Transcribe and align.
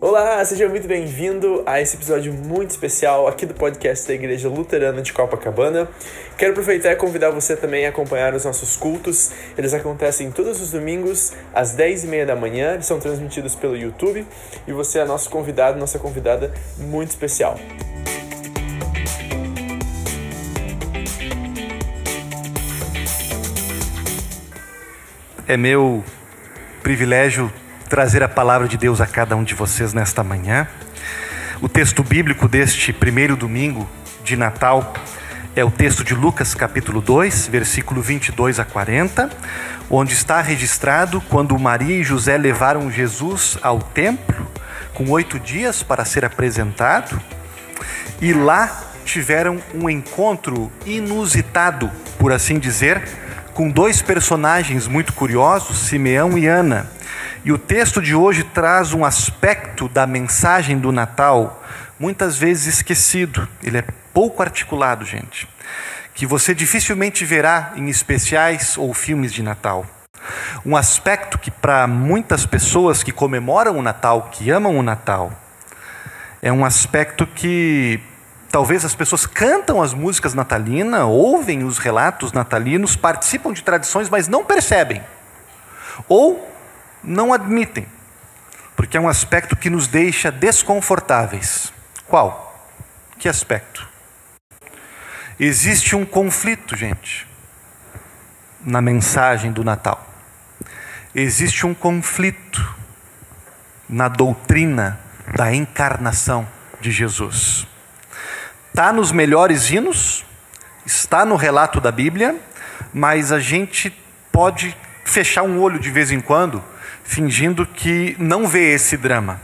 Olá, 0.00 0.44
seja 0.44 0.68
muito 0.68 0.86
bem-vindo 0.86 1.62
a 1.64 1.80
esse 1.80 1.96
episódio 1.96 2.32
muito 2.32 2.70
especial 2.70 3.26
aqui 3.26 3.46
do 3.46 3.54
podcast 3.54 4.06
da 4.06 4.14
Igreja 4.14 4.48
Luterana 4.48 5.00
de 5.00 5.12
Copacabana. 5.12 5.88
Quero 6.36 6.52
aproveitar 6.52 6.92
e 6.92 6.96
convidar 6.96 7.30
você 7.30 7.56
também 7.56 7.86
a 7.86 7.88
acompanhar 7.88 8.34
os 8.34 8.44
nossos 8.44 8.76
cultos. 8.76 9.30
Eles 9.56 9.72
acontecem 9.72 10.30
todos 10.30 10.60
os 10.60 10.70
domingos 10.70 11.32
às 11.54 11.76
10h30 11.76 12.26
da 12.26 12.36
manhã, 12.36 12.74
eles 12.74 12.86
são 12.86 13.00
transmitidos 13.00 13.54
pelo 13.54 13.76
YouTube 13.76 14.26
e 14.66 14.72
você 14.72 14.98
é 14.98 15.04
nosso 15.04 15.30
convidado, 15.30 15.78
nossa 15.78 15.98
convidada 15.98 16.52
muito 16.78 17.10
especial. 17.10 17.58
É 25.52 25.56
meu 25.58 26.02
privilégio 26.82 27.52
trazer 27.86 28.22
a 28.22 28.28
palavra 28.28 28.66
de 28.66 28.78
Deus 28.78 29.02
a 29.02 29.06
cada 29.06 29.36
um 29.36 29.44
de 29.44 29.54
vocês 29.54 29.92
nesta 29.92 30.24
manhã. 30.24 30.66
O 31.60 31.68
texto 31.68 32.02
bíblico 32.02 32.48
deste 32.48 32.90
primeiro 32.90 33.36
domingo 33.36 33.86
de 34.24 34.34
Natal 34.34 34.94
é 35.54 35.62
o 35.62 35.70
texto 35.70 36.02
de 36.02 36.14
Lucas, 36.14 36.54
capítulo 36.54 37.02
2, 37.02 37.48
versículo 37.48 38.00
22 38.00 38.58
a 38.58 38.64
40, 38.64 39.28
onde 39.90 40.14
está 40.14 40.40
registrado 40.40 41.20
quando 41.28 41.58
Maria 41.58 41.98
e 41.98 42.02
José 42.02 42.38
levaram 42.38 42.90
Jesus 42.90 43.58
ao 43.60 43.78
templo 43.78 44.50
com 44.94 45.10
oito 45.10 45.38
dias 45.38 45.82
para 45.82 46.02
ser 46.06 46.24
apresentado 46.24 47.20
e 48.22 48.32
lá 48.32 48.84
tiveram 49.04 49.58
um 49.74 49.90
encontro 49.90 50.72
inusitado, 50.86 51.90
por 52.18 52.32
assim 52.32 52.58
dizer, 52.58 53.02
com 53.54 53.70
dois 53.70 54.02
personagens 54.02 54.88
muito 54.88 55.12
curiosos, 55.12 55.78
Simeão 55.78 56.36
e 56.38 56.46
Ana 56.46 56.90
e 57.44 57.50
o 57.50 57.58
texto 57.58 58.00
de 58.00 58.14
hoje 58.14 58.44
traz 58.44 58.92
um 58.92 59.04
aspecto 59.04 59.88
da 59.88 60.06
mensagem 60.06 60.78
do 60.78 60.92
Natal 60.92 61.60
muitas 61.98 62.36
vezes 62.36 62.76
esquecido. 62.76 63.48
Ele 63.62 63.78
é 63.78 63.84
pouco 64.14 64.42
articulado, 64.42 65.04
gente. 65.04 65.48
Que 66.14 66.24
você 66.24 66.54
dificilmente 66.54 67.24
verá 67.24 67.72
em 67.74 67.88
especiais 67.88 68.78
ou 68.78 68.94
filmes 68.94 69.32
de 69.32 69.42
Natal. 69.42 69.84
Um 70.64 70.76
aspecto 70.76 71.36
que, 71.36 71.50
para 71.50 71.88
muitas 71.88 72.46
pessoas 72.46 73.02
que 73.02 73.10
comemoram 73.10 73.76
o 73.76 73.82
Natal, 73.82 74.30
que 74.30 74.48
amam 74.48 74.78
o 74.78 74.82
Natal, 74.82 75.32
é 76.40 76.52
um 76.52 76.64
aspecto 76.64 77.26
que 77.26 78.00
talvez 78.52 78.84
as 78.84 78.94
pessoas 78.94 79.24
cantam 79.24 79.82
as 79.82 79.94
músicas 79.94 80.34
natalinas, 80.34 81.00
ouvem 81.00 81.64
os 81.64 81.78
relatos 81.78 82.32
natalinos, 82.32 82.94
participam 82.94 83.50
de 83.50 83.62
tradições, 83.62 84.10
mas 84.10 84.28
não 84.28 84.44
percebem. 84.44 85.02
Ou 86.06 86.48
não 87.02 87.32
admitem, 87.32 87.86
porque 88.76 88.98
é 88.98 89.00
um 89.00 89.08
aspecto 89.08 89.56
que 89.56 89.70
nos 89.70 89.88
deixa 89.88 90.30
desconfortáveis. 90.30 91.72
Qual? 92.06 92.68
Que 93.18 93.26
aspecto? 93.26 93.88
Existe 95.40 95.96
um 95.96 96.04
conflito, 96.04 96.76
gente, 96.76 97.26
na 98.60 98.82
mensagem 98.82 99.50
do 99.50 99.64
Natal. 99.64 100.06
Existe 101.14 101.66
um 101.66 101.72
conflito 101.72 102.62
na 103.88 104.08
doutrina 104.08 105.00
da 105.34 105.54
encarnação 105.54 106.46
de 106.80 106.90
Jesus. 106.90 107.66
Está 108.72 108.90
nos 108.90 109.12
melhores 109.12 109.70
hinos, 109.70 110.24
está 110.86 111.26
no 111.26 111.36
relato 111.36 111.78
da 111.78 111.92
Bíblia, 111.92 112.34
mas 112.90 113.30
a 113.30 113.38
gente 113.38 113.94
pode 114.32 114.74
fechar 115.04 115.42
um 115.42 115.60
olho 115.60 115.78
de 115.78 115.90
vez 115.90 116.10
em 116.10 116.22
quando 116.22 116.64
fingindo 117.04 117.66
que 117.66 118.16
não 118.18 118.48
vê 118.48 118.72
esse 118.72 118.96
drama. 118.96 119.38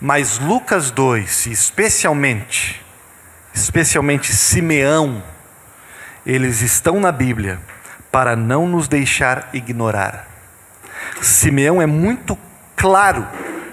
Mas 0.00 0.38
Lucas 0.38 0.90
2, 0.90 1.48
especialmente, 1.48 2.82
especialmente 3.52 4.32
Simeão, 4.32 5.22
eles 6.24 6.62
estão 6.62 6.98
na 6.98 7.12
Bíblia 7.12 7.60
para 8.10 8.34
não 8.34 8.66
nos 8.66 8.88
deixar 8.88 9.50
ignorar. 9.52 10.26
Simeão 11.20 11.82
é 11.82 11.86
muito 11.86 12.38
claro 12.74 13.28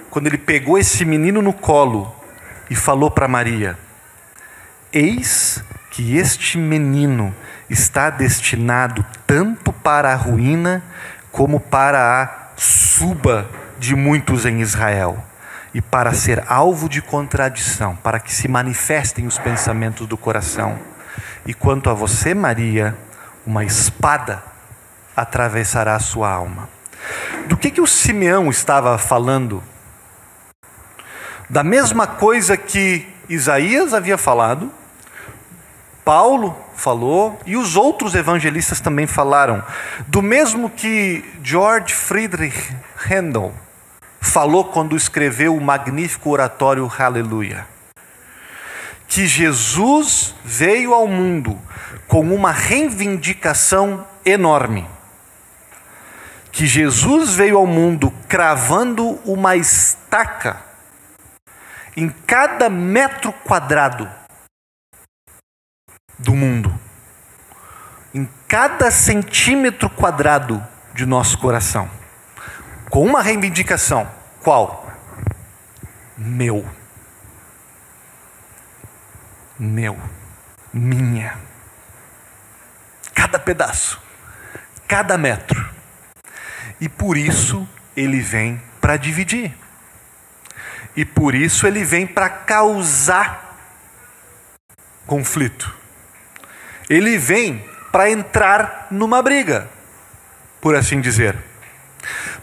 quando 0.09 0.27
ele 0.27 0.37
pegou 0.37 0.77
esse 0.77 1.05
menino 1.05 1.41
no 1.41 1.53
colo 1.53 2.13
e 2.69 2.75
falou 2.75 3.09
para 3.09 3.29
Maria: 3.29 3.86
Eis 4.91 5.63
que 5.91 6.17
este 6.17 6.57
menino 6.57 7.35
está 7.69 8.09
destinado 8.09 9.05
tanto 9.25 9.73
para 9.73 10.13
a 10.13 10.15
ruína 10.15 10.83
como 11.31 11.59
para 11.59 12.23
a 12.23 12.47
suba 12.55 13.49
de 13.77 13.95
muitos 13.95 14.45
em 14.45 14.61
Israel 14.61 15.23
e 15.73 15.81
para 15.81 16.13
ser 16.13 16.43
alvo 16.47 16.87
de 16.87 17.01
contradição, 17.01 17.95
para 17.97 18.19
que 18.19 18.33
se 18.33 18.47
manifestem 18.47 19.27
os 19.27 19.37
pensamentos 19.37 20.07
do 20.07 20.17
coração. 20.17 20.79
E 21.45 21.53
quanto 21.53 21.89
a 21.89 21.93
você, 21.93 22.33
Maria, 22.33 22.97
uma 23.45 23.63
espada 23.63 24.41
atravessará 25.15 25.95
a 25.95 25.99
sua 25.99 26.31
alma. 26.31 26.69
Do 27.47 27.57
que 27.57 27.71
que 27.71 27.81
o 27.81 27.87
Simeão 27.87 28.49
estava 28.49 28.97
falando? 28.97 29.61
Da 31.49 31.63
mesma 31.63 32.07
coisa 32.07 32.57
que 32.57 33.07
Isaías 33.29 33.93
havia 33.93 34.17
falado, 34.17 34.71
Paulo 36.07 36.55
falou 36.73 37.37
e 37.45 37.57
os 37.57 37.75
outros 37.75 38.15
evangelistas 38.15 38.79
também 38.79 39.05
falaram. 39.05 39.61
Do 40.07 40.21
mesmo 40.21 40.69
que 40.69 41.21
George 41.43 41.93
Friedrich 41.93 42.73
Handel 43.11 43.53
falou 44.21 44.63
quando 44.63 44.95
escreveu 44.95 45.53
o 45.53 45.59
magnífico 45.59 46.29
oratório 46.29 46.89
Aleluia. 46.97 47.67
Que 49.05 49.27
Jesus 49.27 50.33
veio 50.45 50.93
ao 50.93 51.09
mundo 51.09 51.59
com 52.07 52.21
uma 52.33 52.53
reivindicação 52.53 54.07
enorme. 54.23 54.87
Que 56.53 56.65
Jesus 56.65 57.35
veio 57.35 57.57
ao 57.57 57.67
mundo 57.67 58.13
cravando 58.29 59.19
uma 59.25 59.57
estaca 59.57 60.61
em 61.97 62.07
cada 62.25 62.69
metro 62.69 63.33
quadrado 63.43 64.09
do 66.17 66.33
mundo. 66.35 66.73
Em 68.13 68.27
cada 68.47 68.89
centímetro 68.89 69.89
quadrado 69.89 70.65
de 70.93 71.05
nosso 71.05 71.37
coração. 71.37 71.89
Com 72.89 73.05
uma 73.05 73.21
reivindicação. 73.21 74.09
Qual? 74.41 74.91
Meu. 76.17 76.67
Meu. 79.59 79.97
Minha. 80.73 81.37
Cada 83.13 83.37
pedaço. 83.37 84.01
Cada 84.87 85.17
metro. 85.17 85.69
E 86.79 86.87
por 86.87 87.17
isso 87.17 87.67
ele 87.95 88.21
vem 88.21 88.61
para 88.79 88.97
dividir. 88.97 89.55
E 90.95 91.05
por 91.05 91.35
isso 91.35 91.67
ele 91.67 91.83
vem 91.83 92.07
para 92.07 92.29
causar 92.29 93.55
conflito 95.05 95.76
ele 96.89 97.17
vem 97.17 97.63
para 97.91 98.09
entrar 98.09 98.87
numa 98.91 99.21
briga, 99.21 99.69
por 100.61 100.75
assim 100.75 101.01
dizer. 101.01 101.35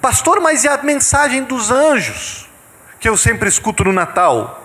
Pastor, 0.01 0.41
mas 0.41 0.65
e 0.65 0.69
a 0.69 0.77
mensagem 0.83 1.45
dos 1.45 1.71
anjos 1.71 2.49
que 2.99 3.09
eu 3.09 3.17
sempre 3.17 3.49
escuto 3.49 3.85
no 3.85 3.93
Natal? 3.93 4.63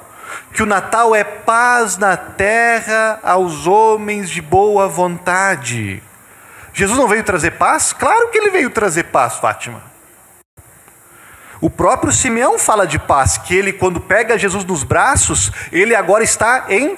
Que 0.53 0.63
o 0.63 0.65
Natal 0.65 1.15
é 1.15 1.23
paz 1.23 1.97
na 1.97 2.15
terra 2.15 3.19
aos 3.23 3.67
homens 3.67 4.29
de 4.29 4.41
boa 4.41 4.87
vontade. 4.87 6.01
Jesus 6.73 6.97
não 6.97 7.07
veio 7.07 7.23
trazer 7.23 7.51
paz? 7.51 7.93
Claro 7.93 8.29
que 8.29 8.37
ele 8.37 8.49
veio 8.49 8.69
trazer 8.69 9.03
paz, 9.03 9.35
Fátima. 9.35 9.81
O 11.61 11.69
próprio 11.69 12.13
Simeão 12.13 12.57
fala 12.57 12.87
de 12.87 12.97
paz, 12.97 13.37
que 13.37 13.53
ele, 13.53 13.73
quando 13.73 13.99
pega 13.99 14.37
Jesus 14.37 14.63
nos 14.63 14.83
braços, 14.83 15.51
ele 15.71 15.93
agora 15.93 16.23
está 16.23 16.67
em 16.69 16.97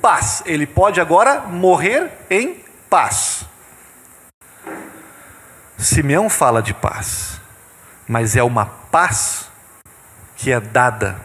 paz. 0.00 0.42
Ele 0.46 0.66
pode 0.66 1.00
agora 1.00 1.40
morrer 1.40 2.10
em 2.30 2.62
paz. 2.88 3.44
Simeão 5.76 6.28
fala 6.28 6.60
de 6.60 6.74
paz, 6.74 7.40
mas 8.08 8.34
é 8.34 8.42
uma 8.42 8.66
paz 8.66 9.48
que 10.36 10.50
é 10.50 10.60
dada, 10.60 11.20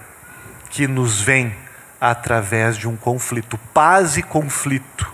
que 0.69 0.87
nos 0.87 1.21
vem 1.21 1.55
através 1.99 2.77
de 2.77 2.87
um 2.87 2.95
conflito. 2.95 3.57
Paz 3.73 4.17
e 4.17 4.23
conflito 4.23 5.11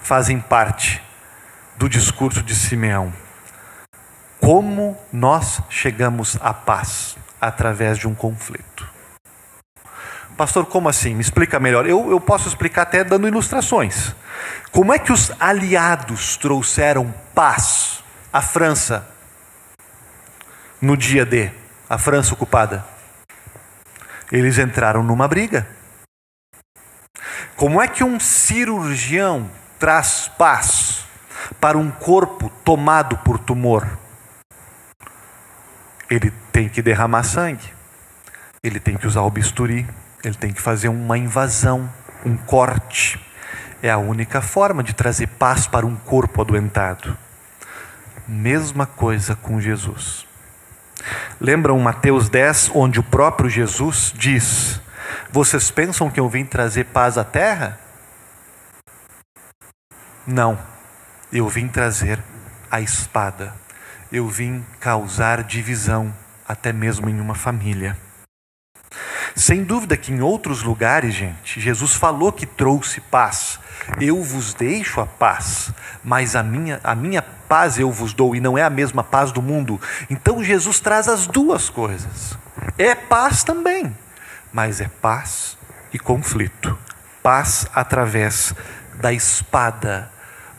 fazem 0.00 0.38
parte 0.38 1.02
do 1.76 1.88
discurso 1.88 2.42
de 2.42 2.54
Simeão. 2.54 3.12
Como 4.40 4.96
nós 5.12 5.60
chegamos 5.68 6.38
à 6.40 6.54
paz? 6.54 7.16
Através 7.40 7.98
de 7.98 8.06
um 8.06 8.14
conflito. 8.14 8.95
Pastor, 10.36 10.66
como 10.66 10.88
assim? 10.88 11.14
Me 11.14 11.22
explica 11.22 11.58
melhor. 11.58 11.86
Eu, 11.86 12.10
eu 12.10 12.20
posso 12.20 12.46
explicar 12.46 12.82
até 12.82 13.02
dando 13.02 13.26
ilustrações. 13.26 14.14
Como 14.70 14.92
é 14.92 14.98
que 14.98 15.10
os 15.10 15.32
aliados 15.40 16.36
trouxeram 16.36 17.12
paz 17.34 18.04
à 18.30 18.42
França 18.42 19.08
no 20.80 20.94
dia 20.94 21.24
D, 21.24 21.50
a 21.88 21.96
França 21.96 22.34
ocupada? 22.34 22.84
Eles 24.30 24.58
entraram 24.58 25.02
numa 25.02 25.26
briga. 25.26 25.66
Como 27.56 27.80
é 27.80 27.88
que 27.88 28.04
um 28.04 28.20
cirurgião 28.20 29.50
traz 29.78 30.28
paz 30.36 31.06
para 31.58 31.78
um 31.78 31.90
corpo 31.90 32.50
tomado 32.62 33.16
por 33.18 33.38
tumor? 33.38 33.88
Ele 36.10 36.30
tem 36.52 36.68
que 36.68 36.82
derramar 36.82 37.22
sangue, 37.22 37.72
ele 38.62 38.78
tem 38.78 38.98
que 38.98 39.06
usar 39.06 39.22
o 39.22 39.30
bisturi, 39.30 39.86
ele 40.26 40.34
tem 40.34 40.52
que 40.52 40.60
fazer 40.60 40.88
uma 40.88 41.16
invasão, 41.16 41.88
um 42.24 42.36
corte. 42.36 43.24
É 43.80 43.88
a 43.88 43.96
única 43.96 44.40
forma 44.40 44.82
de 44.82 44.92
trazer 44.92 45.28
paz 45.28 45.68
para 45.68 45.86
um 45.86 45.94
corpo 45.94 46.40
adoentado. 46.40 47.16
Mesma 48.26 48.86
coisa 48.86 49.36
com 49.36 49.60
Jesus. 49.60 50.26
Lembram 51.40 51.78
Mateus 51.78 52.28
10, 52.28 52.72
onde 52.74 52.98
o 52.98 53.04
próprio 53.04 53.48
Jesus 53.48 54.12
diz: 54.16 54.80
Vocês 55.30 55.70
pensam 55.70 56.10
que 56.10 56.18
eu 56.18 56.28
vim 56.28 56.44
trazer 56.44 56.86
paz 56.86 57.16
à 57.16 57.22
terra? 57.22 57.78
Não, 60.26 60.58
eu 61.32 61.48
vim 61.48 61.68
trazer 61.68 62.20
a 62.68 62.80
espada. 62.80 63.54
Eu 64.10 64.26
vim 64.26 64.64
causar 64.80 65.44
divisão, 65.44 66.12
até 66.48 66.72
mesmo 66.72 67.08
em 67.08 67.20
uma 67.20 67.36
família. 67.36 67.96
Sem 69.36 69.62
dúvida 69.62 69.98
que 69.98 70.10
em 70.10 70.22
outros 70.22 70.62
lugares, 70.62 71.14
gente, 71.14 71.60
Jesus 71.60 71.94
falou 71.94 72.32
que 72.32 72.46
trouxe 72.46 73.02
paz. 73.02 73.60
Eu 74.00 74.22
vos 74.22 74.54
deixo 74.54 74.98
a 74.98 75.06
paz, 75.06 75.70
mas 76.02 76.34
a 76.34 76.42
minha, 76.42 76.80
a 76.82 76.94
minha 76.94 77.20
paz 77.20 77.78
eu 77.78 77.92
vos 77.92 78.14
dou, 78.14 78.34
e 78.34 78.40
não 78.40 78.56
é 78.56 78.62
a 78.62 78.70
mesma 78.70 79.04
paz 79.04 79.30
do 79.32 79.42
mundo. 79.42 79.78
Então 80.08 80.42
Jesus 80.42 80.80
traz 80.80 81.06
as 81.06 81.26
duas 81.26 81.68
coisas. 81.68 82.36
É 82.78 82.94
paz 82.94 83.44
também, 83.44 83.94
mas 84.50 84.80
é 84.80 84.88
paz 84.88 85.58
e 85.92 85.98
conflito. 85.98 86.76
Paz 87.22 87.66
através 87.74 88.54
da 88.94 89.12
espada, 89.12 90.10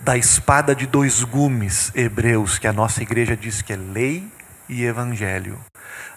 da 0.02 0.16
espada 0.16 0.76
de 0.76 0.86
dois 0.86 1.24
gumes 1.24 1.92
hebreus, 1.96 2.60
que 2.60 2.68
a 2.68 2.74
nossa 2.74 3.02
igreja 3.02 3.36
diz 3.36 3.64
que 3.64 3.74
é 3.74 3.76
lei 3.76 4.37
e 4.70 4.84
evangelho 4.84 5.60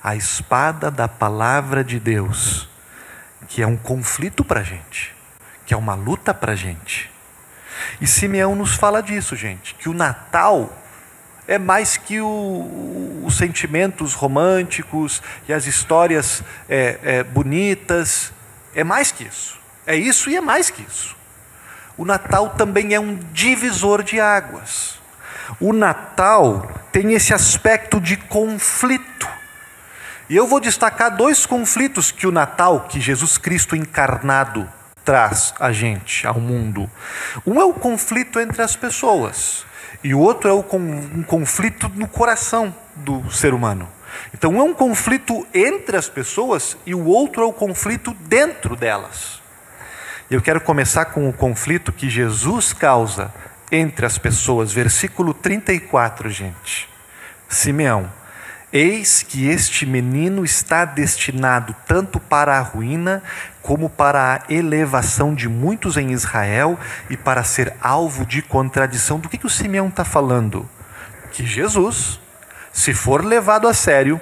a 0.03 0.17
espada 0.17 0.91
da 0.91 1.07
palavra 1.07 1.85
de 1.85 2.01
Deus, 2.01 2.69
que 3.49 3.63
é 3.63 3.67
um 3.67 3.77
conflito 3.77 4.45
para 4.45 4.61
a 4.61 4.63
gente, 4.63 5.15
que 5.67 5.75
é 5.75 5.77
uma 5.77 5.95
luta 5.95 6.33
para 6.33 6.53
a 6.53 6.57
gente. 6.57 7.11
E 8.01 8.07
Simeão 8.07 8.55
nos 8.55 8.75
fala 8.75 9.03
disso, 9.03 9.37
gente, 9.37 9.75
que 9.75 9.89
o 9.89 9.95
Natal 9.95 10.73
é 11.47 11.59
mais 11.59 11.97
que 11.97 12.21
o, 12.21 13.23
os 13.25 13.37
sentimentos 13.37 14.15
românticos 14.15 15.23
e 15.49 15.53
as 15.53 15.67
histórias 15.67 16.43
é, 16.69 16.99
é, 17.03 17.25
bonitas, 17.25 18.33
é 18.75 18.85
mais 18.85 19.11
que 19.11 19.25
isso. 19.25 19.59
É 19.87 19.97
isso 19.97 20.31
e 20.31 20.37
é 20.37 20.41
mais 20.41 20.71
que 20.71 20.83
isso. 20.83 21.17
O 21.97 22.05
Natal 22.05 22.51
também 22.51 22.95
é 22.95 23.01
um 23.01 23.17
divisor 23.33 24.03
de 24.03 24.21
águas. 24.21 24.99
O 25.59 25.73
Natal 25.73 26.80
tem 26.93 27.13
esse 27.13 27.33
aspecto 27.33 28.01
de 28.01 28.17
conflito. 28.17 29.29
E 30.29 30.37
eu 30.37 30.47
vou 30.47 30.61
destacar 30.61 31.17
dois 31.17 31.45
conflitos 31.47 32.11
que 32.11 32.27
o 32.27 32.33
Natal, 32.33 32.87
que 32.89 33.01
Jesus 33.01 33.37
Cristo 33.37 33.75
encarnado 33.75 34.69
traz 35.05 35.55
a 35.59 35.73
gente, 35.73 36.27
ao 36.27 36.41
mundo. 36.41 36.89
Um 37.47 37.61
é 37.61 37.65
o 37.65 37.73
conflito 37.73 38.39
entre 38.39 38.63
as 38.63 38.77
pessoas, 38.77 39.65
e 40.05 40.15
o 40.15 40.21
outro 40.21 40.49
é 40.49 40.53
o 40.53 40.65
um 40.73 41.23
conflito 41.23 41.91
no 41.95 42.07
coração 42.07 42.75
do 42.95 43.31
ser 43.31 43.55
humano. 43.55 43.89
Então, 44.35 44.53
um 44.53 44.61
é 44.61 44.63
um 44.63 44.75
conflito 44.75 45.47
entre 45.53 45.97
as 45.97 46.09
pessoas 46.09 46.77
e 46.85 46.95
o 46.95 47.05
outro 47.07 47.43
é 47.43 47.47
o 47.47 47.53
conflito 47.53 48.15
dentro 48.21 48.77
delas. 48.77 49.41
Eu 50.31 50.41
quero 50.41 50.61
começar 50.61 51.07
com 51.07 51.29
o 51.29 51.33
conflito 51.33 51.93
que 51.93 52.09
Jesus 52.09 52.73
causa 52.73 53.33
entre 53.71 54.07
as 54.07 54.19
pessoas, 54.19 54.73
versículo 54.73 55.33
34, 55.33 56.29
gente. 56.31 56.89
Simeão, 57.49 58.11
Eis 58.73 59.25
que 59.25 59.49
este 59.49 59.85
menino 59.85 60.45
está 60.45 60.85
destinado 60.85 61.75
tanto 61.89 62.21
para 62.21 62.57
a 62.57 62.61
ruína, 62.61 63.21
como 63.61 63.91
para 63.91 64.35
a 64.35 64.53
elevação 64.53 65.35
de 65.35 65.49
muitos 65.49 65.97
em 65.97 66.13
Israel 66.13 66.79
e 67.09 67.17
para 67.17 67.43
ser 67.43 67.75
alvo 67.81 68.25
de 68.25 68.41
contradição. 68.41 69.19
Do 69.19 69.29
que, 69.29 69.39
que 69.39 69.47
o 69.47 69.51
Simeão 69.51 69.89
está 69.89 70.05
falando? 70.05 70.71
Que 71.33 71.45
Jesus, 71.45 72.21
se 72.73 72.95
for 72.95 73.25
levado 73.25 73.67
a 73.67 73.75
sério, 73.75 74.21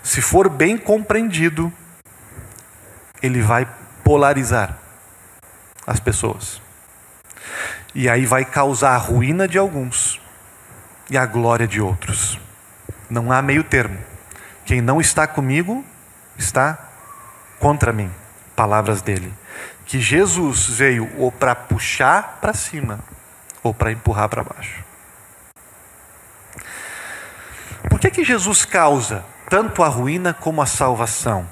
se 0.00 0.22
for 0.22 0.48
bem 0.48 0.78
compreendido, 0.78 1.72
ele 3.20 3.42
vai 3.42 3.66
polarizar 4.04 4.78
as 5.84 5.98
pessoas. 5.98 6.62
E 7.94 8.08
aí 8.08 8.26
vai 8.26 8.44
causar 8.44 8.94
a 8.94 8.98
ruína 8.98 9.48
de 9.48 9.58
alguns 9.58 10.20
e 11.10 11.16
a 11.16 11.24
glória 11.24 11.66
de 11.66 11.80
outros. 11.80 12.38
Não 13.08 13.32
há 13.32 13.40
meio 13.40 13.64
termo. 13.64 13.98
Quem 14.64 14.80
não 14.80 15.00
está 15.00 15.26
comigo 15.26 15.84
está 16.36 16.78
contra 17.58 17.92
mim. 17.92 18.10
Palavras 18.54 19.00
dele. 19.00 19.32
Que 19.86 20.00
Jesus 20.00 20.68
veio 20.68 21.10
ou 21.16 21.32
para 21.32 21.54
puxar 21.54 22.38
para 22.40 22.52
cima 22.52 23.00
ou 23.62 23.72
para 23.72 23.90
empurrar 23.90 24.28
para 24.28 24.44
baixo. 24.44 24.84
Por 27.88 27.98
que, 27.98 28.10
que 28.10 28.24
Jesus 28.24 28.64
causa 28.64 29.24
tanto 29.48 29.82
a 29.82 29.88
ruína 29.88 30.34
como 30.34 30.60
a 30.60 30.66
salvação? 30.66 31.48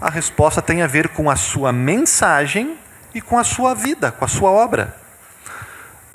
A 0.00 0.08
resposta 0.08 0.62
tem 0.62 0.82
a 0.82 0.86
ver 0.86 1.08
com 1.08 1.28
a 1.28 1.36
sua 1.36 1.72
mensagem 1.72 2.78
e 3.12 3.20
com 3.20 3.38
a 3.38 3.44
sua 3.44 3.74
vida, 3.74 4.12
com 4.12 4.24
a 4.24 4.28
sua 4.28 4.50
obra. 4.50 4.96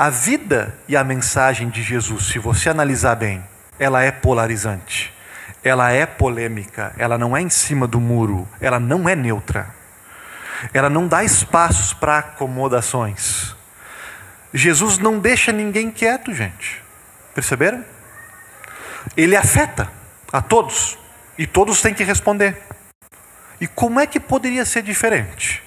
A 0.01 0.09
vida 0.09 0.73
e 0.87 0.95
a 0.95 1.03
mensagem 1.03 1.67
de 1.67 1.83
Jesus, 1.83 2.27
se 2.27 2.39
você 2.39 2.69
analisar 2.69 3.15
bem, 3.15 3.43
ela 3.77 4.01
é 4.01 4.09
polarizante, 4.09 5.13
ela 5.61 5.91
é 5.91 6.05
polêmica, 6.05 6.93
ela 6.97 7.17
não 7.17 7.35
é 7.35 7.41
em 7.41 7.49
cima 7.49 7.85
do 7.85 7.99
muro, 7.99 8.47
ela 8.61 8.79
não 8.79 9.09
é 9.09 9.13
neutra. 9.13 9.75
Ela 10.73 10.89
não 10.89 11.05
dá 11.05 11.21
espaços 11.21 11.93
para 11.93 12.19
acomodações. 12.19 13.53
Jesus 14.53 14.97
não 14.99 15.19
deixa 15.19 15.51
ninguém 15.51 15.91
quieto, 15.91 16.33
gente. 16.33 16.81
Perceberam? 17.35 17.83
Ele 19.17 19.35
afeta 19.35 19.91
a 20.31 20.41
todos 20.41 20.97
e 21.37 21.45
todos 21.45 21.81
têm 21.81 21.93
que 21.93 22.05
responder. 22.05 22.57
E 23.59 23.67
como 23.67 23.99
é 23.99 24.07
que 24.07 24.21
poderia 24.21 24.63
ser 24.63 24.81
diferente? 24.81 25.61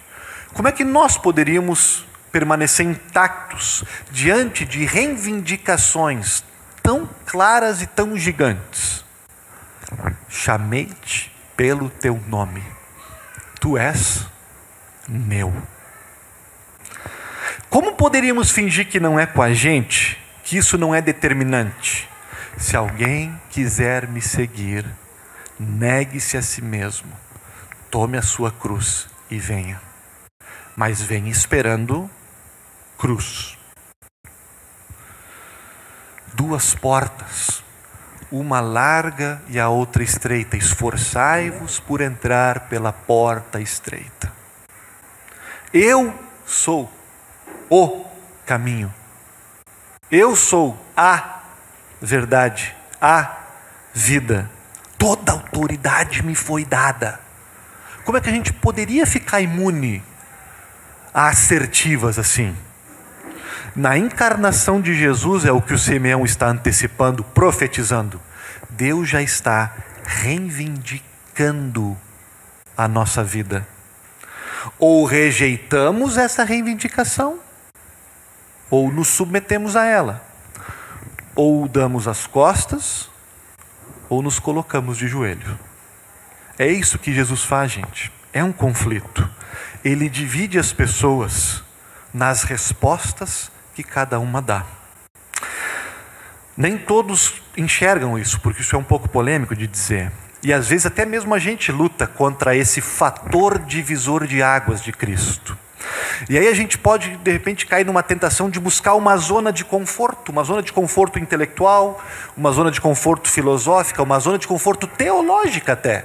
Como 0.55 0.69
é 0.69 0.73
que 0.73 0.85
nós 0.85 1.19
poderíamos 1.19 2.07
permanecer 2.33 2.87
intactos 2.87 3.85
diante 4.11 4.65
de 4.65 4.85
reivindicações 4.87 6.43
tão 6.83 7.09
claras 7.27 7.83
e 7.83 7.87
tão 7.87 8.17
gigantes. 8.17 9.05
Chamei-te 10.29 11.31
pelo 11.55 11.91
teu 11.91 12.21
nome, 12.27 12.65
tu 13.61 13.77
és 13.77 14.27
meu. 15.07 15.53
Como 17.69 17.95
poderíamos 17.95 18.51
fingir 18.51 18.89
que 18.89 18.99
não 18.99 19.21
é 19.21 19.27
com 19.27 19.43
a 19.43 19.53
gente, 19.53 20.19
que 20.43 20.57
isso 20.57 20.77
não 20.77 20.95
é 20.95 21.01
determinante? 21.01 22.09
Se 22.57 22.77
alguém 22.77 23.39
quiser 23.51 24.07
me 24.07 24.21
seguir, 24.21 24.85
negue-se 25.59 26.37
a 26.37 26.43
si 26.43 26.63
mesmo, 26.63 27.13
tome 27.91 28.19
a 28.19 28.23
sua 28.23 28.51
cruz 28.51 29.09
e 29.31 29.39
venha. 29.39 29.81
Mas 30.77 31.01
venha 31.01 31.31
esperando 31.31 32.11
cruz 33.03 33.59
duas 36.33 36.73
portas, 36.73 37.65
uma 38.31 38.61
larga 38.61 39.43
e 39.49 39.59
a 39.59 39.69
outra 39.69 40.05
estreita. 40.05 40.57
Esforçai-vos 40.57 41.81
por 41.81 42.01
entrar 42.01 42.69
pela 42.69 42.93
porta 42.93 43.61
estreita. 43.61 44.33
Eu 45.75 46.17
sou 46.47 46.89
o 47.69 48.05
caminho. 48.47 48.95
Eu 50.09 50.37
sou 50.37 50.79
a 50.97 51.41
verdade, 52.01 52.73
a 53.01 53.37
vida. 53.93 54.49
Toda 54.97 55.33
autoridade 55.33 56.23
me 56.23 56.37
foi 56.37 56.65
dada. 56.65 57.19
Como 58.05 58.17
é 58.17 58.21
que 58.21 58.29
a 58.29 58.33
gente 58.33 58.53
poderia 58.53 59.05
ficar 59.05 59.41
imune 59.41 60.01
a 61.13 61.27
assertivas 61.27 62.17
assim? 62.17 62.57
Na 63.75 63.97
encarnação 63.97 64.83
de 64.83 64.95
Jesus 64.95 65.47
é 65.47 65.53
o 65.53 65.63
que 65.63 65.73
o 65.73 65.79
Simeão 65.79 66.27
está 66.27 66.49
antecipando, 66.49 67.25
profetizando. 67.25 68.21
Deus 68.69 69.09
já 69.09 69.23
está 69.23 69.75
reivindicando 70.05 71.97
a 72.77 72.87
nossa 72.87 73.25
vida. 73.25 73.67
Ou 74.79 75.07
rejeitamos 75.07 76.19
essa 76.19 76.45
reivindicação, 76.45 77.39
ou 78.71 78.93
nos 78.93 79.09
submetemos 79.09 79.75
a 79.75 79.87
ela. 79.87 80.23
Ou 81.35 81.67
damos 81.67 82.07
as 82.07 82.27
costas, 82.27 83.09
ou 84.07 84.21
nos 84.21 84.39
colocamos 84.39 84.99
de 84.99 85.09
joelho. 85.09 85.59
É 86.59 86.67
isso 86.67 86.99
que 86.99 87.15
Jesus 87.15 87.43
faz, 87.43 87.73
gente. 87.73 88.13
É 88.35 88.45
um 88.45 88.53
conflito. 88.53 89.29
Ele 89.83 90.11
divide 90.11 90.59
as 90.59 90.75
pessoas 90.75 91.63
nas 92.13 92.43
respostas 92.43 93.51
que 93.75 93.83
cada 93.83 94.19
uma 94.19 94.41
dá. 94.41 94.65
Nem 96.57 96.77
todos 96.77 97.43
enxergam 97.57 98.19
isso, 98.19 98.41
porque 98.41 98.61
isso 98.61 98.77
é 98.77 98.79
um 98.79 98.85
pouco 98.85 99.09
polêmico 99.09 99.57
de 99.57 99.67
dizer. 99.67 100.13
E 100.43 100.53
às 100.53 100.69
vezes 100.69 100.87
até 100.87 101.07
mesmo 101.07 101.35
a 101.35 101.39
gente 101.39 101.71
luta 101.71 102.07
contra 102.07 102.55
esse 102.57 102.81
fator 102.81 103.59
divisor 103.59 104.27
de 104.27 104.43
águas 104.43 104.83
de 104.83 104.93
Cristo. 104.93 105.57
E 106.29 106.39
aí 106.39 106.49
a 106.49 106.55
gente 106.55 106.79
pode, 106.79 107.17
de 107.17 107.33
repente, 107.33 107.67
cair 107.67 107.85
numa 107.85 108.03
tentação 108.03 108.49
de 108.49 108.61
buscar 108.61 108.95
uma 108.95 109.17
zona 109.17 109.53
de 109.53 109.65
conforto, 109.65 110.31
uma 110.31 110.45
zona 110.45 110.63
de 110.63 110.73
conforto 110.73 111.19
intelectual, 111.19 112.01
uma 112.37 112.53
zona 112.53 112.71
de 112.71 112.81
conforto 112.81 113.29
filosófica, 113.29 114.03
uma 114.03 114.19
zona 114.19 114.39
de 114.39 114.47
conforto 114.47 114.87
teológica 114.87 115.73
até. 115.73 116.05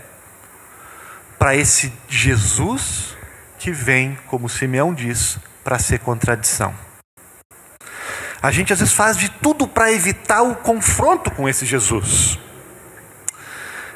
Para 1.38 1.56
esse 1.56 1.94
Jesus 2.08 3.16
que 3.60 3.72
vem, 3.72 4.18
como 4.28 4.50
Simeão 4.50 4.94
diz, 4.94 5.38
para 5.64 5.78
ser 5.78 6.00
contradição. 6.00 6.74
A 8.42 8.52
gente 8.52 8.72
às 8.72 8.80
vezes 8.80 8.94
faz 8.94 9.18
de 9.18 9.30
tudo 9.30 9.68
para 9.68 9.92
evitar 9.92 10.42
o 10.44 10.56
confronto 10.56 11.32
com 11.32 11.50
esse 11.50 11.66
Jesus. 11.66 12.40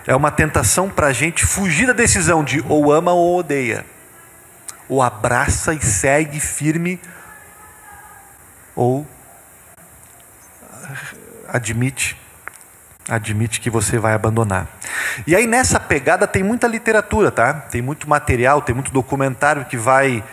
É 0.05 0.15
uma 0.15 0.31
tentação 0.31 0.89
para 0.89 1.07
a 1.07 1.13
gente 1.13 1.45
fugir 1.45 1.87
da 1.87 1.93
decisão 1.93 2.43
de 2.43 2.63
ou 2.67 2.91
ama 2.91 3.13
ou 3.13 3.37
odeia, 3.37 3.85
ou 4.89 5.01
abraça 5.01 5.73
e 5.73 5.81
segue 5.81 6.39
firme, 6.39 6.99
ou 8.75 9.05
admite, 11.47 12.19
admite 13.07 13.59
que 13.59 13.69
você 13.69 13.99
vai 13.99 14.13
abandonar. 14.13 14.67
E 15.27 15.35
aí 15.35 15.45
nessa 15.45 15.79
pegada 15.79 16.25
tem 16.25 16.41
muita 16.41 16.67
literatura, 16.67 17.29
tá? 17.29 17.53
Tem 17.53 17.81
muito 17.81 18.09
material, 18.09 18.61
tem 18.61 18.73
muito 18.73 18.91
documentário 18.91 19.65
que 19.65 19.77
vai, 19.77 20.23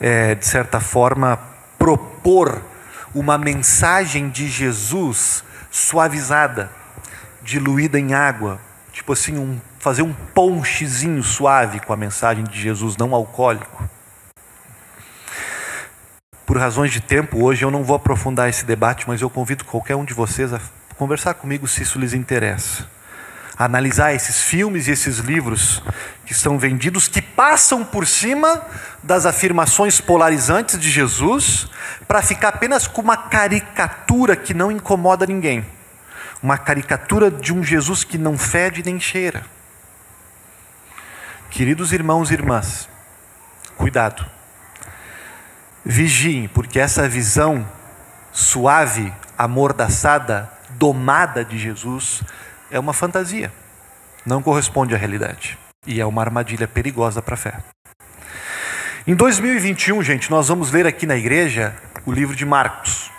é, 0.00 0.34
de 0.34 0.46
certa 0.46 0.80
forma, 0.80 1.38
propor 1.78 2.62
uma 3.18 3.36
mensagem 3.36 4.28
de 4.28 4.48
Jesus 4.48 5.42
suavizada, 5.70 6.70
diluída 7.42 7.98
em 7.98 8.14
água, 8.14 8.60
tipo 8.92 9.12
assim, 9.12 9.36
um, 9.38 9.60
fazer 9.78 10.02
um 10.02 10.12
ponchezinho 10.12 11.22
suave 11.22 11.80
com 11.80 11.92
a 11.92 11.96
mensagem 11.96 12.44
de 12.44 12.60
Jesus 12.60 12.96
não 12.96 13.14
alcoólico. 13.14 13.88
Por 16.46 16.56
razões 16.56 16.92
de 16.92 17.00
tempo, 17.00 17.42
hoje 17.42 17.64
eu 17.64 17.70
não 17.70 17.84
vou 17.84 17.96
aprofundar 17.96 18.48
esse 18.48 18.64
debate, 18.64 19.06
mas 19.06 19.20
eu 19.20 19.28
convido 19.28 19.64
qualquer 19.64 19.96
um 19.96 20.04
de 20.04 20.14
vocês 20.14 20.52
a 20.52 20.60
conversar 20.96 21.34
comigo 21.34 21.68
se 21.68 21.82
isso 21.82 21.98
lhes 21.98 22.14
interessa 22.14 22.97
analisar 23.58 24.14
esses 24.14 24.40
filmes 24.40 24.86
e 24.86 24.92
esses 24.92 25.18
livros 25.18 25.82
que 26.24 26.32
são 26.32 26.58
vendidos, 26.58 27.08
que 27.08 27.20
passam 27.20 27.84
por 27.84 28.06
cima 28.06 28.62
das 29.02 29.26
afirmações 29.26 30.00
polarizantes 30.00 30.78
de 30.78 30.88
Jesus, 30.88 31.66
para 32.06 32.22
ficar 32.22 32.50
apenas 32.50 32.86
com 32.86 33.02
uma 33.02 33.16
caricatura 33.16 34.36
que 34.36 34.54
não 34.54 34.70
incomoda 34.70 35.26
ninguém. 35.26 35.66
Uma 36.40 36.56
caricatura 36.56 37.30
de 37.30 37.52
um 37.52 37.64
Jesus 37.64 38.04
que 38.04 38.16
não 38.16 38.38
fede 38.38 38.82
nem 38.84 39.00
cheira. 39.00 39.44
Queridos 41.50 41.92
irmãos 41.92 42.30
e 42.30 42.34
irmãs, 42.34 42.88
cuidado. 43.76 44.24
Vigiem, 45.84 46.46
porque 46.46 46.78
essa 46.78 47.08
visão 47.08 47.66
suave, 48.30 49.12
amordaçada, 49.36 50.48
domada 50.70 51.44
de 51.44 51.58
Jesus 51.58 52.22
é 52.70 52.78
uma 52.78 52.92
fantasia, 52.92 53.52
não 54.24 54.42
corresponde 54.42 54.94
à 54.94 54.98
realidade 54.98 55.58
e 55.86 56.00
é 56.00 56.06
uma 56.06 56.22
armadilha 56.22 56.68
perigosa 56.68 57.22
para 57.22 57.34
a 57.34 57.36
fé. 57.36 57.54
Em 59.06 59.14
2021, 59.14 60.02
gente, 60.02 60.30
nós 60.30 60.48
vamos 60.48 60.70
ler 60.70 60.86
aqui 60.86 61.06
na 61.06 61.16
igreja 61.16 61.74
o 62.04 62.12
livro 62.12 62.36
de 62.36 62.44
Marcos. 62.44 63.10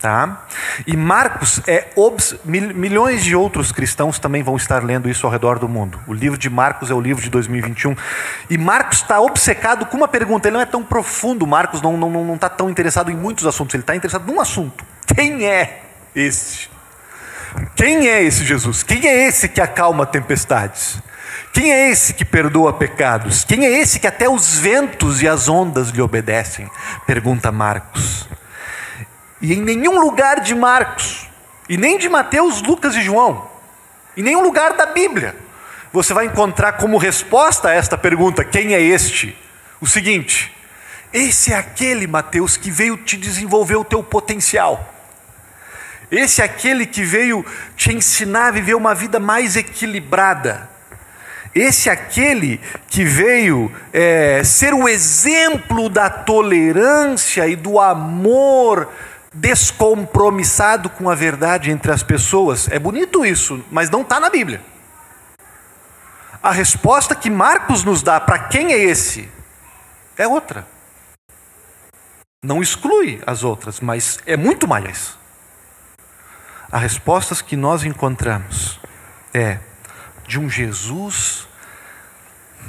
Tá? 0.00 0.46
E 0.86 0.94
Marcos 0.98 1.62
é 1.66 1.88
milhões 2.44 3.24
de 3.24 3.34
outros 3.34 3.72
cristãos 3.72 4.18
também 4.18 4.42
vão 4.42 4.54
estar 4.54 4.84
lendo 4.84 5.08
isso 5.08 5.26
ao 5.26 5.32
redor 5.32 5.58
do 5.58 5.66
mundo. 5.66 5.98
O 6.06 6.12
livro 6.12 6.36
de 6.36 6.50
Marcos 6.50 6.90
é 6.90 6.94
o 6.94 7.00
livro 7.00 7.22
de 7.22 7.30
2021 7.30 7.96
e 8.50 8.58
Marcos 8.58 8.98
está 8.98 9.18
obcecado 9.18 9.86
com 9.86 9.96
uma 9.96 10.08
pergunta. 10.08 10.46
Ele 10.46 10.54
não 10.54 10.60
é 10.60 10.66
tão 10.66 10.82
profundo. 10.82 11.46
Marcos 11.46 11.80
não 11.80 11.96
não 11.96 12.10
não 12.10 12.34
está 12.34 12.50
tão 12.50 12.68
interessado 12.68 13.10
em 13.10 13.16
muitos 13.16 13.46
assuntos. 13.46 13.74
Ele 13.74 13.82
está 13.82 13.96
interessado 13.96 14.30
num 14.30 14.42
assunto. 14.42 14.84
Quem 15.14 15.46
é 15.46 15.84
esse 16.14 16.68
quem 17.76 18.08
é 18.08 18.22
esse 18.22 18.44
Jesus? 18.44 18.82
Quem 18.82 19.06
é 19.06 19.26
esse 19.26 19.48
que 19.48 19.60
acalma 19.60 20.06
tempestades? 20.06 21.02
Quem 21.52 21.72
é 21.72 21.90
esse 21.90 22.14
que 22.14 22.24
perdoa 22.24 22.72
pecados? 22.72 23.44
Quem 23.44 23.64
é 23.64 23.70
esse 23.78 24.00
que 24.00 24.06
até 24.06 24.28
os 24.28 24.58
ventos 24.58 25.22
e 25.22 25.28
as 25.28 25.48
ondas 25.48 25.90
lhe 25.90 26.00
obedecem? 26.00 26.70
Pergunta 27.06 27.52
Marcos. 27.52 28.28
E 29.40 29.52
em 29.52 29.60
nenhum 29.60 30.00
lugar 30.00 30.40
de 30.40 30.54
Marcos, 30.54 31.28
e 31.68 31.76
nem 31.76 31.98
de 31.98 32.08
Mateus, 32.08 32.62
Lucas 32.62 32.94
e 32.96 33.02
João, 33.02 33.48
em 34.16 34.22
nenhum 34.22 34.42
lugar 34.42 34.74
da 34.74 34.86
Bíblia, 34.86 35.36
você 35.92 36.14
vai 36.14 36.26
encontrar 36.26 36.72
como 36.72 36.96
resposta 36.96 37.68
a 37.68 37.72
esta 37.72 37.96
pergunta: 37.96 38.44
quem 38.44 38.74
é 38.74 38.80
este? 38.80 39.36
O 39.80 39.86
seguinte: 39.86 40.54
esse 41.12 41.52
é 41.52 41.56
aquele, 41.56 42.06
Mateus, 42.06 42.56
que 42.56 42.70
veio 42.70 42.96
te 42.96 43.16
desenvolver 43.16 43.76
o 43.76 43.84
teu 43.84 44.02
potencial. 44.02 44.93
Esse 46.10 46.42
é 46.42 46.44
aquele 46.44 46.86
que 46.86 47.02
veio 47.02 47.44
te 47.76 47.92
ensinar 47.92 48.48
a 48.48 48.50
viver 48.50 48.74
uma 48.74 48.94
vida 48.94 49.18
mais 49.18 49.56
equilibrada. 49.56 50.68
Esse 51.54 51.88
é 51.88 51.92
aquele 51.92 52.60
que 52.88 53.04
veio 53.04 53.70
é, 53.92 54.42
ser 54.42 54.74
o 54.74 54.88
exemplo 54.88 55.88
da 55.88 56.10
tolerância 56.10 57.46
e 57.46 57.54
do 57.54 57.78
amor 57.78 58.92
descompromissado 59.32 60.88
com 60.88 61.08
a 61.08 61.14
verdade 61.14 61.70
entre 61.70 61.92
as 61.92 62.02
pessoas. 62.02 62.68
É 62.68 62.78
bonito 62.78 63.24
isso, 63.24 63.64
mas 63.70 63.88
não 63.88 64.02
está 64.02 64.18
na 64.18 64.30
Bíblia. 64.30 64.60
A 66.42 66.50
resposta 66.50 67.14
que 67.14 67.30
Marcos 67.30 67.84
nos 67.84 68.02
dá 68.02 68.20
para 68.20 68.38
quem 68.38 68.72
é 68.72 68.78
esse 68.78 69.28
é 70.16 70.26
outra. 70.26 70.66
Não 72.42 72.60
exclui 72.60 73.22
as 73.26 73.42
outras, 73.42 73.80
mas 73.80 74.18
é 74.26 74.36
muito 74.36 74.68
mais. 74.68 75.16
As 76.74 76.82
respostas 76.82 77.40
que 77.40 77.54
nós 77.54 77.84
encontramos 77.84 78.80
é 79.32 79.60
de 80.26 80.40
um 80.40 80.50
Jesus 80.50 81.46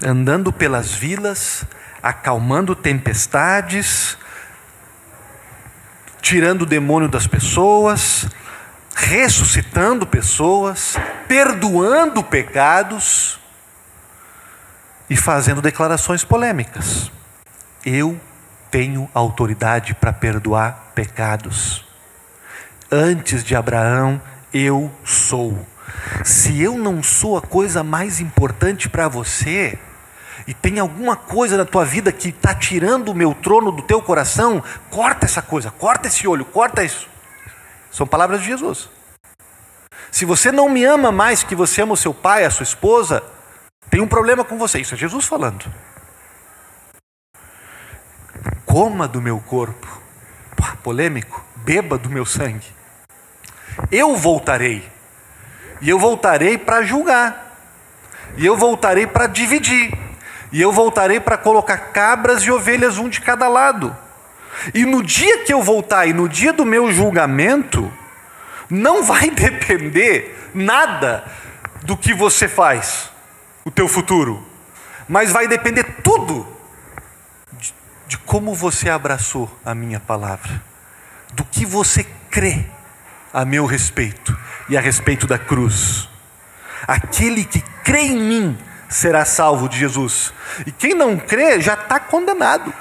andando 0.06 0.54
pelas 0.54 0.94
vilas, 0.94 1.66
acalmando 2.04 2.76
tempestades, 2.76 4.16
tirando 6.22 6.62
o 6.62 6.66
demônio 6.68 7.10
das 7.10 7.26
pessoas, 7.26 8.28
ressuscitando 8.96 10.06
pessoas, 10.06 10.98
perdoando 11.28 12.24
pecados 12.24 13.40
e 15.10 15.18
fazendo 15.18 15.64
declarações 15.64 16.24
polêmicas. 16.24 17.12
Eu 17.84 18.22
tenho 18.70 19.10
autoridade 19.16 19.96
para 19.96 20.14
perdoar 20.14 20.92
pecados 20.94 21.85
antes 22.92 23.44
de 23.44 23.56
Abraão, 23.56 24.22
eu 24.54 24.92
sou. 25.04 25.66
Se 26.24 26.62
eu 26.62 26.78
não 26.78 27.02
sou 27.02 27.38
a 27.38 27.42
coisa 27.42 27.84
mais 27.84 28.20
importante 28.20 28.90
para 28.90 29.08
você, 29.08 29.78
e 30.48 30.54
tem 30.54 30.80
alguma 30.80 31.16
coisa 31.16 31.58
na 31.58 31.66
tua 31.66 31.84
vida 31.84 32.12
que 32.12 32.30
está 32.30 32.54
tirando 32.54 33.10
o 33.10 33.16
meu 33.16 33.34
trono 33.34 33.72
do 33.72 33.82
teu 33.82 34.02
coração, 34.02 34.64
corta 34.90 35.26
essa 35.26 35.42
coisa, 35.42 35.72
corta 35.72 36.08
esse 36.08 36.28
olho, 36.28 36.46
corta 36.46 36.84
isso. 36.84 37.08
São 37.92 38.06
palavras 38.06 38.42
de 38.42 38.48
Jesus. 38.48 38.90
Se 40.12 40.24
você 40.24 40.52
não 40.52 40.70
me 40.70 40.84
ama 40.86 41.12
mais 41.12 41.44
que 41.44 41.56
você 41.56 41.82
ama 41.82 41.94
o 41.94 41.98
seu 41.98 42.14
pai, 42.14 42.46
a 42.46 42.52
sua 42.52 42.64
esposa, 42.64 43.24
tem 43.90 44.02
um 44.02 44.08
problema 44.08 44.44
com 44.44 44.58
você. 44.58 44.80
Isso 44.80 44.94
é 44.94 44.98
Jesus 44.98 45.26
falando. 45.26 45.66
Coma 48.66 49.08
do 49.08 49.22
meu 49.22 49.40
corpo. 49.40 50.02
Pô, 50.56 50.64
polêmico. 50.84 51.44
Beba 51.66 51.98
do 51.98 52.10
meu 52.10 52.26
sangue. 52.26 52.68
Eu 53.92 54.16
voltarei. 54.16 54.88
E 55.82 55.90
eu 55.90 56.00
voltarei 56.00 56.58
para 56.58 56.84
julgar. 56.84 57.58
E 58.38 58.46
eu 58.46 58.56
voltarei 58.56 59.08
para 59.08 59.28
dividir. 59.28 59.92
E 60.52 60.62
eu 60.62 60.72
voltarei 60.72 61.20
para 61.20 61.38
colocar 61.38 61.78
cabras 61.78 62.44
e 62.44 62.52
ovelhas 62.52 62.98
um 63.00 63.10
de 63.10 63.20
cada 63.20 63.48
lado. 63.48 63.96
E 64.74 64.86
no 64.86 65.04
dia 65.04 65.44
que 65.44 65.52
eu 65.52 65.62
voltar 65.62 66.06
e 66.06 66.14
no 66.14 66.30
dia 66.30 66.54
do 66.54 66.64
meu 66.64 66.92
julgamento, 66.92 67.92
não 68.70 69.04
vai 69.04 69.30
depender 69.34 70.50
nada 70.54 71.26
do 71.84 71.98
que 71.98 72.14
você 72.14 72.48
faz, 72.48 73.12
o 73.64 73.72
teu 73.72 73.88
futuro, 73.88 74.44
mas 75.10 75.32
vai 75.32 75.48
depender 75.48 75.84
tudo 76.04 76.48
de 78.08 78.18
como 78.20 78.54
você 78.54 78.90
abraçou 78.90 79.52
a 79.66 79.74
minha 79.76 80.00
palavra, 80.00 80.62
do 81.36 81.44
que 81.44 81.66
você 81.66 82.06
crê 82.30 82.66
a 83.34 83.44
meu 83.44 83.66
respeito 83.66 84.38
e 84.70 84.78
a 84.78 84.82
respeito 84.82 85.28
da 85.28 85.38
cruz. 85.38 86.10
Aquele 86.88 87.44
que 87.44 87.62
crê 87.84 88.02
em 88.02 88.18
mim 88.18 88.58
será 88.88 89.26
salvo 89.26 89.68
de 89.68 89.78
Jesus, 89.78 90.34
e 90.66 90.72
quem 90.72 90.94
não 90.94 91.18
crê 91.18 91.60
já 91.60 91.74
está 91.74 92.00
condenado. 92.00 92.74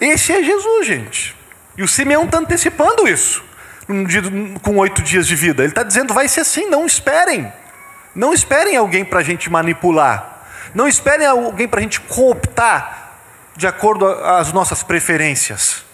Esse 0.00 0.32
é 0.32 0.42
Jesus, 0.42 0.86
gente. 0.86 1.36
E 1.76 1.82
o 1.82 1.88
Simeão 1.88 2.24
está 2.24 2.38
antecipando 2.38 3.06
isso 3.06 3.44
com 4.62 4.76
oito 4.78 5.02
dias 5.02 5.26
de 5.26 5.34
vida. 5.34 5.62
Ele 5.62 5.72
está 5.72 5.82
dizendo: 5.82 6.14
vai 6.14 6.28
ser 6.28 6.40
assim, 6.40 6.68
não 6.68 6.86
esperem. 6.86 7.52
Não 8.14 8.32
esperem 8.32 8.76
alguém 8.76 9.04
para 9.04 9.20
a 9.20 9.22
gente 9.22 9.50
manipular. 9.50 10.44
Não 10.74 10.86
esperem 10.86 11.26
alguém 11.26 11.66
para 11.66 11.80
a 11.80 11.82
gente 11.82 12.00
cooptar 12.00 13.12
de 13.56 13.66
acordo 13.66 14.06
às 14.06 14.52
nossas 14.52 14.82
preferências. 14.82 15.84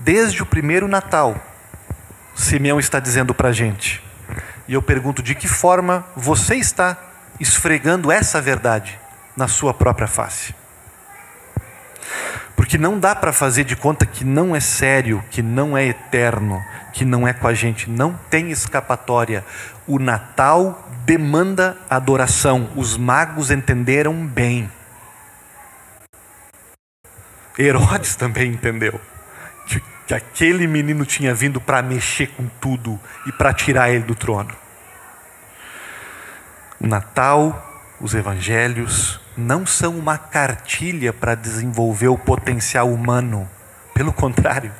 Desde 0.00 0.42
o 0.42 0.46
primeiro 0.46 0.88
Natal, 0.88 1.36
Simeão 2.34 2.80
está 2.80 2.98
dizendo 2.98 3.34
para 3.34 3.50
a 3.50 3.52
gente. 3.52 4.02
E 4.66 4.72
eu 4.72 4.80
pergunto: 4.80 5.22
de 5.22 5.34
que 5.34 5.46
forma 5.46 6.06
você 6.16 6.56
está 6.56 6.96
esfregando 7.38 8.10
essa 8.10 8.40
verdade 8.40 8.98
na 9.36 9.46
sua 9.46 9.74
própria 9.74 10.06
face? 10.06 10.54
Porque 12.56 12.78
não 12.78 12.98
dá 12.98 13.14
para 13.14 13.32
fazer 13.32 13.64
de 13.64 13.76
conta 13.76 14.06
que 14.06 14.24
não 14.24 14.56
é 14.56 14.60
sério, 14.60 15.22
que 15.30 15.42
não 15.42 15.76
é 15.76 15.84
eterno, 15.84 16.62
que 16.94 17.04
não 17.04 17.28
é 17.28 17.34
com 17.34 17.46
a 17.46 17.52
gente, 17.52 17.90
não 17.90 18.18
tem 18.30 18.50
escapatória. 18.50 19.44
O 19.86 19.98
Natal 19.98 20.88
demanda 21.04 21.76
adoração. 21.90 22.70
Os 22.74 22.96
magos 22.96 23.50
entenderam 23.50 24.14
bem. 24.26 24.70
Herodes 27.58 28.16
também 28.16 28.52
entendeu 28.52 28.98
que, 29.70 29.82
que 30.06 30.14
aquele 30.14 30.66
menino 30.66 31.04
tinha 31.04 31.34
vindo 31.34 31.60
para 31.60 31.82
mexer 31.82 32.28
com 32.28 32.46
tudo 32.60 32.98
e 33.26 33.32
para 33.32 33.52
tirar 33.52 33.90
ele 33.90 34.04
do 34.04 34.14
trono. 34.14 34.54
O 36.80 36.86
Natal 36.86 37.66
os 38.00 38.14
evangelhos 38.14 39.20
não 39.36 39.66
são 39.66 39.98
uma 39.98 40.16
cartilha 40.16 41.12
para 41.12 41.34
desenvolver 41.34 42.08
o 42.08 42.16
potencial 42.16 42.90
humano. 42.90 43.48
Pelo 43.92 44.12
contrário, 44.12 44.72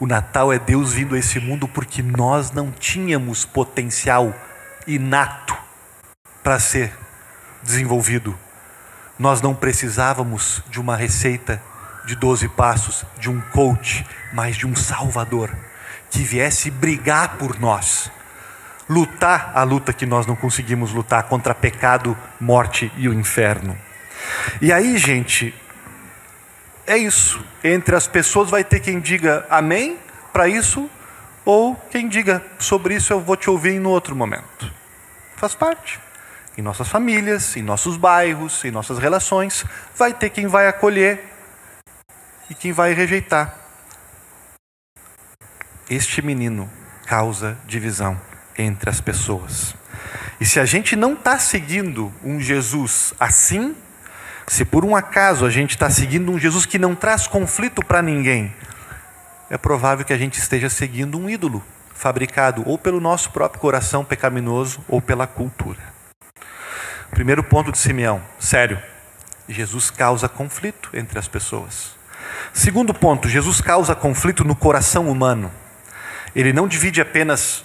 o 0.00 0.06
Natal 0.06 0.50
é 0.50 0.58
Deus 0.58 0.94
vindo 0.94 1.14
a 1.14 1.18
esse 1.18 1.38
mundo 1.38 1.68
porque 1.68 2.02
nós 2.02 2.50
não 2.50 2.70
tínhamos 2.70 3.44
potencial 3.44 4.34
inato 4.86 5.54
para 6.42 6.58
ser 6.58 6.96
desenvolvido. 7.62 8.36
Nós 9.18 9.42
não 9.42 9.54
precisávamos 9.54 10.62
de 10.70 10.80
uma 10.80 10.96
receita 10.96 11.62
de 12.04 12.14
12 12.16 12.48
passos, 12.48 13.04
de 13.18 13.30
um 13.30 13.40
coach, 13.40 14.04
mas 14.32 14.56
de 14.56 14.66
um 14.66 14.74
Salvador 14.74 15.50
que 16.10 16.22
viesse 16.22 16.70
brigar 16.70 17.36
por 17.38 17.58
nós 17.58 18.10
lutar 18.88 19.52
a 19.54 19.62
luta 19.62 19.92
que 19.92 20.04
nós 20.04 20.26
não 20.26 20.36
conseguimos 20.36 20.92
lutar 20.92 21.22
contra 21.24 21.54
pecado, 21.54 22.16
morte 22.38 22.92
e 22.96 23.08
o 23.08 23.14
inferno. 23.14 23.76
E 24.60 24.72
aí, 24.72 24.98
gente, 24.98 25.54
é 26.86 26.96
isso. 26.96 27.42
Entre 27.64 27.94
as 27.96 28.06
pessoas 28.06 28.50
vai 28.50 28.62
ter 28.62 28.80
quem 28.80 29.00
diga 29.00 29.46
amém 29.48 29.98
para 30.32 30.48
isso, 30.48 30.90
ou 31.44 31.74
quem 31.90 32.08
diga 32.08 32.42
sobre 32.58 32.94
isso 32.94 33.12
eu 33.12 33.20
vou 33.20 33.36
te 33.36 33.48
ouvir 33.48 33.72
em 33.72 33.86
outro 33.86 34.14
momento. 34.14 34.70
Faz 35.36 35.54
parte. 35.54 35.98
Em 36.56 36.60
nossas 36.60 36.88
famílias, 36.88 37.56
em 37.56 37.62
nossos 37.62 37.96
bairros, 37.96 38.62
em 38.64 38.70
nossas 38.70 38.98
relações, 38.98 39.64
vai 39.96 40.12
ter 40.12 40.28
quem 40.28 40.46
vai 40.46 40.68
acolher 40.68 41.31
e 42.52 42.54
quem 42.54 42.70
vai 42.70 42.92
rejeitar. 42.92 43.56
Este 45.88 46.20
menino 46.20 46.70
causa 47.06 47.56
divisão 47.66 48.20
entre 48.58 48.90
as 48.90 49.00
pessoas. 49.00 49.74
E 50.38 50.44
se 50.44 50.60
a 50.60 50.66
gente 50.66 50.94
não 50.94 51.14
está 51.14 51.38
seguindo 51.38 52.12
um 52.22 52.38
Jesus 52.38 53.14
assim, 53.18 53.74
se 54.46 54.66
por 54.66 54.84
um 54.84 54.94
acaso 54.94 55.46
a 55.46 55.50
gente 55.50 55.70
está 55.70 55.88
seguindo 55.88 56.30
um 56.30 56.38
Jesus 56.38 56.66
que 56.66 56.78
não 56.78 56.94
traz 56.94 57.26
conflito 57.26 57.82
para 57.82 58.02
ninguém, 58.02 58.54
é 59.48 59.56
provável 59.56 60.04
que 60.04 60.12
a 60.12 60.18
gente 60.18 60.38
esteja 60.38 60.68
seguindo 60.68 61.18
um 61.18 61.30
ídolo 61.30 61.64
fabricado 61.94 62.68
ou 62.68 62.76
pelo 62.76 63.00
nosso 63.00 63.30
próprio 63.30 63.62
coração 63.62 64.04
pecaminoso 64.04 64.84
ou 64.86 65.00
pela 65.00 65.26
cultura. 65.26 65.80
Primeiro 67.12 67.42
ponto 67.42 67.72
de 67.72 67.78
Simeão, 67.78 68.22
sério, 68.38 68.78
Jesus 69.48 69.90
causa 69.90 70.28
conflito 70.28 70.90
entre 70.92 71.18
as 71.18 71.26
pessoas. 71.26 72.01
Segundo 72.52 72.92
ponto, 72.92 73.28
Jesus 73.28 73.60
causa 73.60 73.94
conflito 73.94 74.44
no 74.44 74.54
coração 74.54 75.08
humano. 75.08 75.50
Ele 76.34 76.52
não 76.52 76.66
divide 76.66 77.00
apenas 77.00 77.64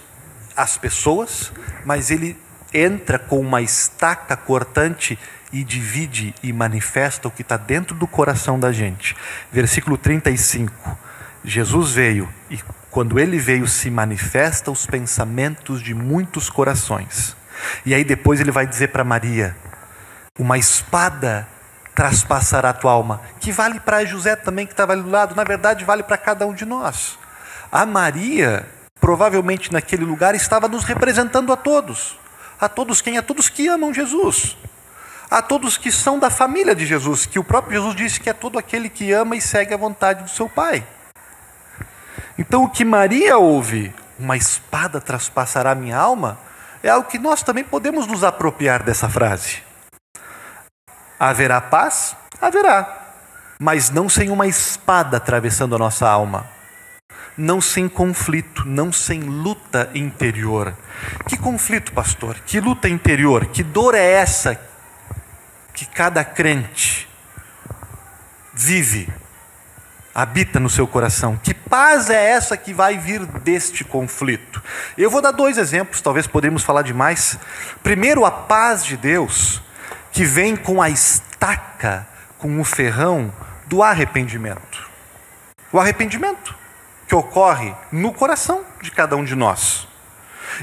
as 0.56 0.76
pessoas, 0.76 1.52
mas 1.84 2.10
ele 2.10 2.36
entra 2.72 3.18
com 3.18 3.40
uma 3.40 3.62
estaca 3.62 4.36
cortante 4.36 5.18
e 5.52 5.64
divide 5.64 6.34
e 6.42 6.52
manifesta 6.52 7.28
o 7.28 7.30
que 7.30 7.42
está 7.42 7.56
dentro 7.56 7.94
do 7.94 8.06
coração 8.06 8.60
da 8.60 8.72
gente. 8.72 9.16
Versículo 9.50 9.96
35. 9.96 10.98
Jesus 11.44 11.92
veio 11.92 12.28
e 12.50 12.58
quando 12.90 13.18
ele 13.18 13.38
veio 13.38 13.66
se 13.66 13.90
manifesta 13.90 14.70
os 14.70 14.84
pensamentos 14.84 15.80
de 15.82 15.94
muitos 15.94 16.50
corações. 16.50 17.36
E 17.86 17.94
aí 17.94 18.04
depois 18.04 18.40
ele 18.40 18.50
vai 18.50 18.66
dizer 18.66 18.88
para 18.88 19.04
Maria: 19.04 19.56
uma 20.38 20.58
espada 20.58 21.48
traspassará 21.98 22.70
a 22.70 22.72
tua 22.72 22.92
alma, 22.92 23.20
que 23.40 23.50
vale 23.50 23.80
para 23.80 24.04
José 24.04 24.36
também 24.36 24.64
que 24.64 24.72
estava 24.72 24.92
ali 24.92 25.02
do 25.02 25.10
lado, 25.10 25.34
na 25.34 25.42
verdade 25.42 25.84
vale 25.84 26.04
para 26.04 26.16
cada 26.16 26.46
um 26.46 26.54
de 26.54 26.64
nós. 26.64 27.18
A 27.72 27.84
Maria 27.84 28.68
provavelmente 29.00 29.72
naquele 29.72 30.04
lugar 30.04 30.32
estava 30.36 30.68
nos 30.68 30.84
representando 30.84 31.52
a 31.52 31.56
todos. 31.56 32.16
A 32.60 32.68
todos 32.68 33.00
quem? 33.00 33.18
A 33.18 33.22
todos 33.22 33.48
que 33.48 33.66
amam 33.66 33.92
Jesus. 33.92 34.56
A 35.28 35.42
todos 35.42 35.76
que 35.76 35.90
são 35.90 36.20
da 36.20 36.30
família 36.30 36.72
de 36.72 36.86
Jesus, 36.86 37.26
que 37.26 37.36
o 37.40 37.42
próprio 37.42 37.80
Jesus 37.80 37.96
disse 37.96 38.20
que 38.20 38.30
é 38.30 38.32
todo 38.32 38.60
aquele 38.60 38.88
que 38.88 39.10
ama 39.12 39.34
e 39.34 39.40
segue 39.40 39.74
a 39.74 39.76
vontade 39.76 40.22
do 40.22 40.30
seu 40.30 40.48
Pai. 40.48 40.86
Então 42.38 42.62
o 42.62 42.70
que 42.70 42.84
Maria 42.84 43.38
ouve, 43.38 43.92
uma 44.16 44.36
espada 44.36 45.00
traspassará 45.00 45.74
minha 45.74 45.98
alma, 45.98 46.38
é 46.80 46.90
algo 46.90 47.08
que 47.08 47.18
nós 47.18 47.42
também 47.42 47.64
podemos 47.64 48.06
nos 48.06 48.22
apropriar 48.22 48.84
dessa 48.84 49.08
frase. 49.08 49.66
Haverá 51.18 51.60
paz? 51.60 52.16
Haverá. 52.40 53.06
Mas 53.58 53.90
não 53.90 54.08
sem 54.08 54.30
uma 54.30 54.46
espada 54.46 55.16
atravessando 55.16 55.74
a 55.74 55.78
nossa 55.78 56.08
alma 56.08 56.58
não 57.38 57.60
sem 57.60 57.88
conflito, 57.88 58.64
não 58.66 58.92
sem 58.92 59.20
luta 59.20 59.88
interior. 59.94 60.76
Que 61.28 61.38
conflito, 61.38 61.92
pastor? 61.92 62.36
Que 62.44 62.60
luta 62.60 62.88
interior? 62.88 63.46
Que 63.46 63.62
dor 63.62 63.94
é 63.94 64.04
essa 64.04 64.60
que 65.72 65.86
cada 65.86 66.24
crente 66.24 67.08
vive, 68.52 69.08
habita 70.12 70.58
no 70.58 70.68
seu 70.68 70.88
coração? 70.88 71.36
Que 71.40 71.54
paz 71.54 72.10
é 72.10 72.30
essa 72.30 72.56
que 72.56 72.74
vai 72.74 72.98
vir 72.98 73.24
deste 73.24 73.84
conflito? 73.84 74.60
Eu 74.96 75.08
vou 75.08 75.22
dar 75.22 75.30
dois 75.30 75.56
exemplos, 75.56 76.00
talvez 76.00 76.26
poderíamos 76.26 76.64
falar 76.64 76.82
de 76.82 76.92
mais. 76.92 77.38
Primeiro, 77.84 78.24
a 78.24 78.32
paz 78.32 78.84
de 78.84 78.96
Deus, 78.96 79.62
que 80.12 80.24
vem 80.24 80.56
com 80.56 80.80
a 80.80 80.90
estaca, 80.90 82.06
com 82.38 82.60
o 82.60 82.64
ferrão 82.64 83.32
do 83.66 83.82
arrependimento. 83.82 84.88
O 85.72 85.78
arrependimento 85.78 86.54
que 87.06 87.14
ocorre 87.14 87.74
no 87.90 88.12
coração 88.12 88.64
de 88.82 88.90
cada 88.90 89.16
um 89.16 89.24
de 89.24 89.34
nós. 89.34 89.88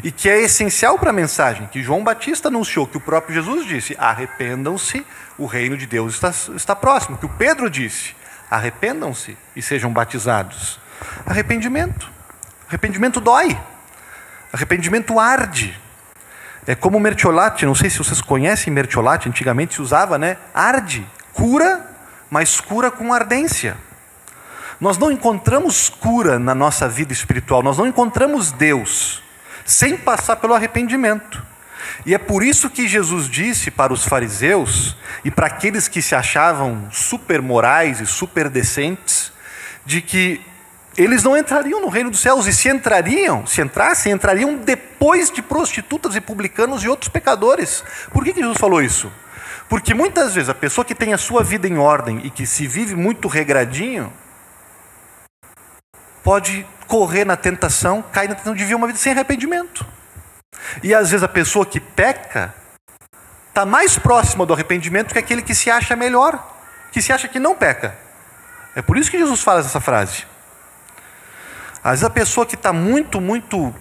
E 0.03 0.11
que 0.11 0.29
é 0.29 0.41
essencial 0.41 0.97
para 0.99 1.11
a 1.11 1.13
mensagem 1.13 1.67
que 1.67 1.81
João 1.81 2.03
Batista 2.03 2.47
anunciou, 2.47 2.87
que 2.87 2.97
o 2.97 3.01
próprio 3.01 3.35
Jesus 3.35 3.65
disse: 3.65 3.95
arrependam-se, 3.99 5.05
o 5.37 5.45
reino 5.45 5.77
de 5.77 5.85
Deus 5.85 6.15
está, 6.15 6.31
está 6.55 6.75
próximo. 6.75 7.17
Que 7.17 7.25
o 7.25 7.29
Pedro 7.29 7.69
disse: 7.69 8.15
arrependam-se 8.49 9.37
e 9.55 9.61
sejam 9.61 9.91
batizados. 9.91 10.79
Arrependimento. 11.25 12.09
Arrependimento 12.67 13.19
dói. 13.19 13.57
Arrependimento 14.51 15.19
arde. 15.19 15.79
É 16.67 16.73
como 16.73 16.99
mertiolate, 16.99 17.65
não 17.65 17.75
sei 17.75 17.89
se 17.89 17.97
vocês 17.97 18.21
conhecem 18.21 18.73
mertiolate, 18.73 19.29
antigamente 19.29 19.75
se 19.75 19.81
usava, 19.81 20.17
né? 20.17 20.37
Arde, 20.53 21.05
cura, 21.33 21.85
mas 22.29 22.59
cura 22.59 22.89
com 22.89 23.13
ardência. 23.13 23.77
Nós 24.79 24.97
não 24.97 25.11
encontramos 25.11 25.89
cura 25.89 26.39
na 26.39 26.55
nossa 26.55 26.87
vida 26.87 27.13
espiritual, 27.13 27.61
nós 27.61 27.77
não 27.77 27.87
encontramos 27.87 28.51
Deus 28.51 29.23
sem 29.63 29.97
passar 29.97 30.35
pelo 30.35 30.53
arrependimento. 30.53 31.43
E 32.05 32.13
é 32.13 32.17
por 32.17 32.43
isso 32.43 32.69
que 32.69 32.87
Jesus 32.87 33.29
disse 33.29 33.71
para 33.71 33.93
os 33.93 34.05
fariseus 34.05 34.95
e 35.23 35.31
para 35.31 35.47
aqueles 35.47 35.87
que 35.87 36.01
se 36.01 36.13
achavam 36.13 36.87
super 36.91 37.41
morais 37.41 37.99
e 37.99 38.05
super 38.05 38.49
decentes, 38.49 39.31
de 39.85 40.01
que 40.01 40.41
eles 40.97 41.23
não 41.23 41.35
entrariam 41.35 41.81
no 41.81 41.89
reino 41.89 42.09
dos 42.09 42.21
céus, 42.21 42.47
e 42.47 42.53
se 42.53 42.69
entrariam, 42.69 43.45
se 43.45 43.61
entrassem, 43.61 44.13
entrariam 44.13 44.55
depois 44.55 45.29
de 45.29 45.41
prostitutas 45.41 46.15
e 46.15 46.21
publicanos 46.21 46.83
e 46.83 46.87
outros 46.87 47.09
pecadores. 47.09 47.83
Por 48.11 48.23
que 48.23 48.33
Jesus 48.33 48.57
falou 48.57 48.81
isso? 48.81 49.11
Porque 49.67 49.93
muitas 49.93 50.35
vezes 50.35 50.49
a 50.49 50.53
pessoa 50.53 50.85
que 50.85 50.95
tem 50.95 51.13
a 51.13 51.17
sua 51.17 51.43
vida 51.43 51.67
em 51.67 51.77
ordem 51.77 52.21
e 52.23 52.29
que 52.29 52.45
se 52.45 52.65
vive 52.67 52.95
muito 52.95 53.27
regradinho, 53.27 54.13
pode 56.23 56.65
correr 56.87 57.25
na 57.25 57.35
tentação, 57.35 58.01
cair 58.01 58.29
na 58.29 58.35
tentação 58.35 58.53
de 58.53 58.63
viver 58.63 58.75
uma 58.75 58.87
vida 58.87 58.99
sem 58.99 59.11
arrependimento. 59.11 59.85
E 60.81 60.93
às 60.93 61.09
vezes 61.11 61.23
a 61.23 61.27
pessoa 61.27 61.65
que 61.65 61.79
peca 61.79 62.53
está 63.49 63.65
mais 63.65 63.97
próxima 63.97 64.45
do 64.45 64.53
arrependimento 64.53 65.13
que 65.13 65.19
aquele 65.19 65.41
que 65.41 65.53
se 65.53 65.69
acha 65.69 65.95
melhor, 65.95 66.55
que 66.91 67.01
se 67.01 67.11
acha 67.11 67.27
que 67.27 67.39
não 67.39 67.55
peca. 67.55 67.97
É 68.75 68.81
por 68.81 68.97
isso 68.97 69.09
que 69.09 69.17
Jesus 69.17 69.41
fala 69.41 69.59
essa 69.59 69.79
frase. 69.81 70.25
Às 71.85 71.91
vezes 71.91 72.05
a 72.05 72.09
pessoa 72.09 72.47
que 72.47 72.55
está 72.55 72.73
muito, 72.73 73.21
muito 73.21 73.71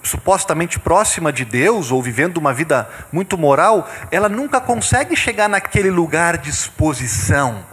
supostamente 0.00 0.78
próxima 0.78 1.32
de 1.32 1.44
Deus 1.44 1.90
ou 1.90 2.00
vivendo 2.00 2.36
uma 2.36 2.54
vida 2.54 2.88
muito 3.10 3.36
moral, 3.36 3.90
ela 4.12 4.28
nunca 4.28 4.60
consegue 4.60 5.16
chegar 5.16 5.48
naquele 5.48 5.90
lugar 5.90 6.38
de 6.38 6.50
exposição, 6.50 7.66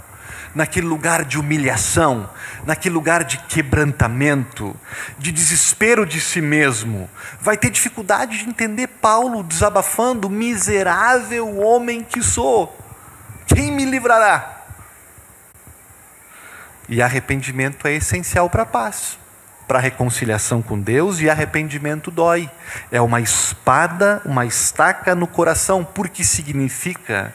naquele 0.56 0.88
lugar 0.88 1.24
de 1.24 1.38
humilhação, 1.38 2.28
naquele 2.66 2.96
lugar 2.96 3.24
de 3.24 3.38
quebrantamento, 3.38 4.76
de 5.20 5.32
desespero 5.32 6.04
de 6.04 6.20
si 6.20 6.42
mesmo. 6.42 7.08
Vai 7.40 7.58
ter 7.58 7.70
dificuldade 7.70 8.40
de 8.40 8.50
entender 8.50 8.88
Paulo 8.88 9.44
desabafando: 9.44 10.32
miserável 10.32 11.60
homem 11.60 12.04
que 12.04 12.24
sou, 12.24 12.76
quem 13.46 13.72
me 13.72 13.86
livrará? 13.86 14.64
E 16.90 17.04
arrependimento 17.04 17.88
é 17.88 17.94
essencial 17.94 18.50
para 18.50 18.64
a 18.64 18.66
paz 18.66 19.20
para 19.68 19.80
reconciliação 19.80 20.62
com 20.62 20.80
Deus 20.80 21.20
e 21.20 21.30
arrependimento 21.30 22.10
dói. 22.10 22.50
É 22.92 23.02
uma 23.02 23.20
espada, 23.20 24.22
uma 24.24 24.46
estaca 24.46 25.14
no 25.14 25.28
coração, 25.28 25.84
porque 25.84 26.24
significa 26.24 27.34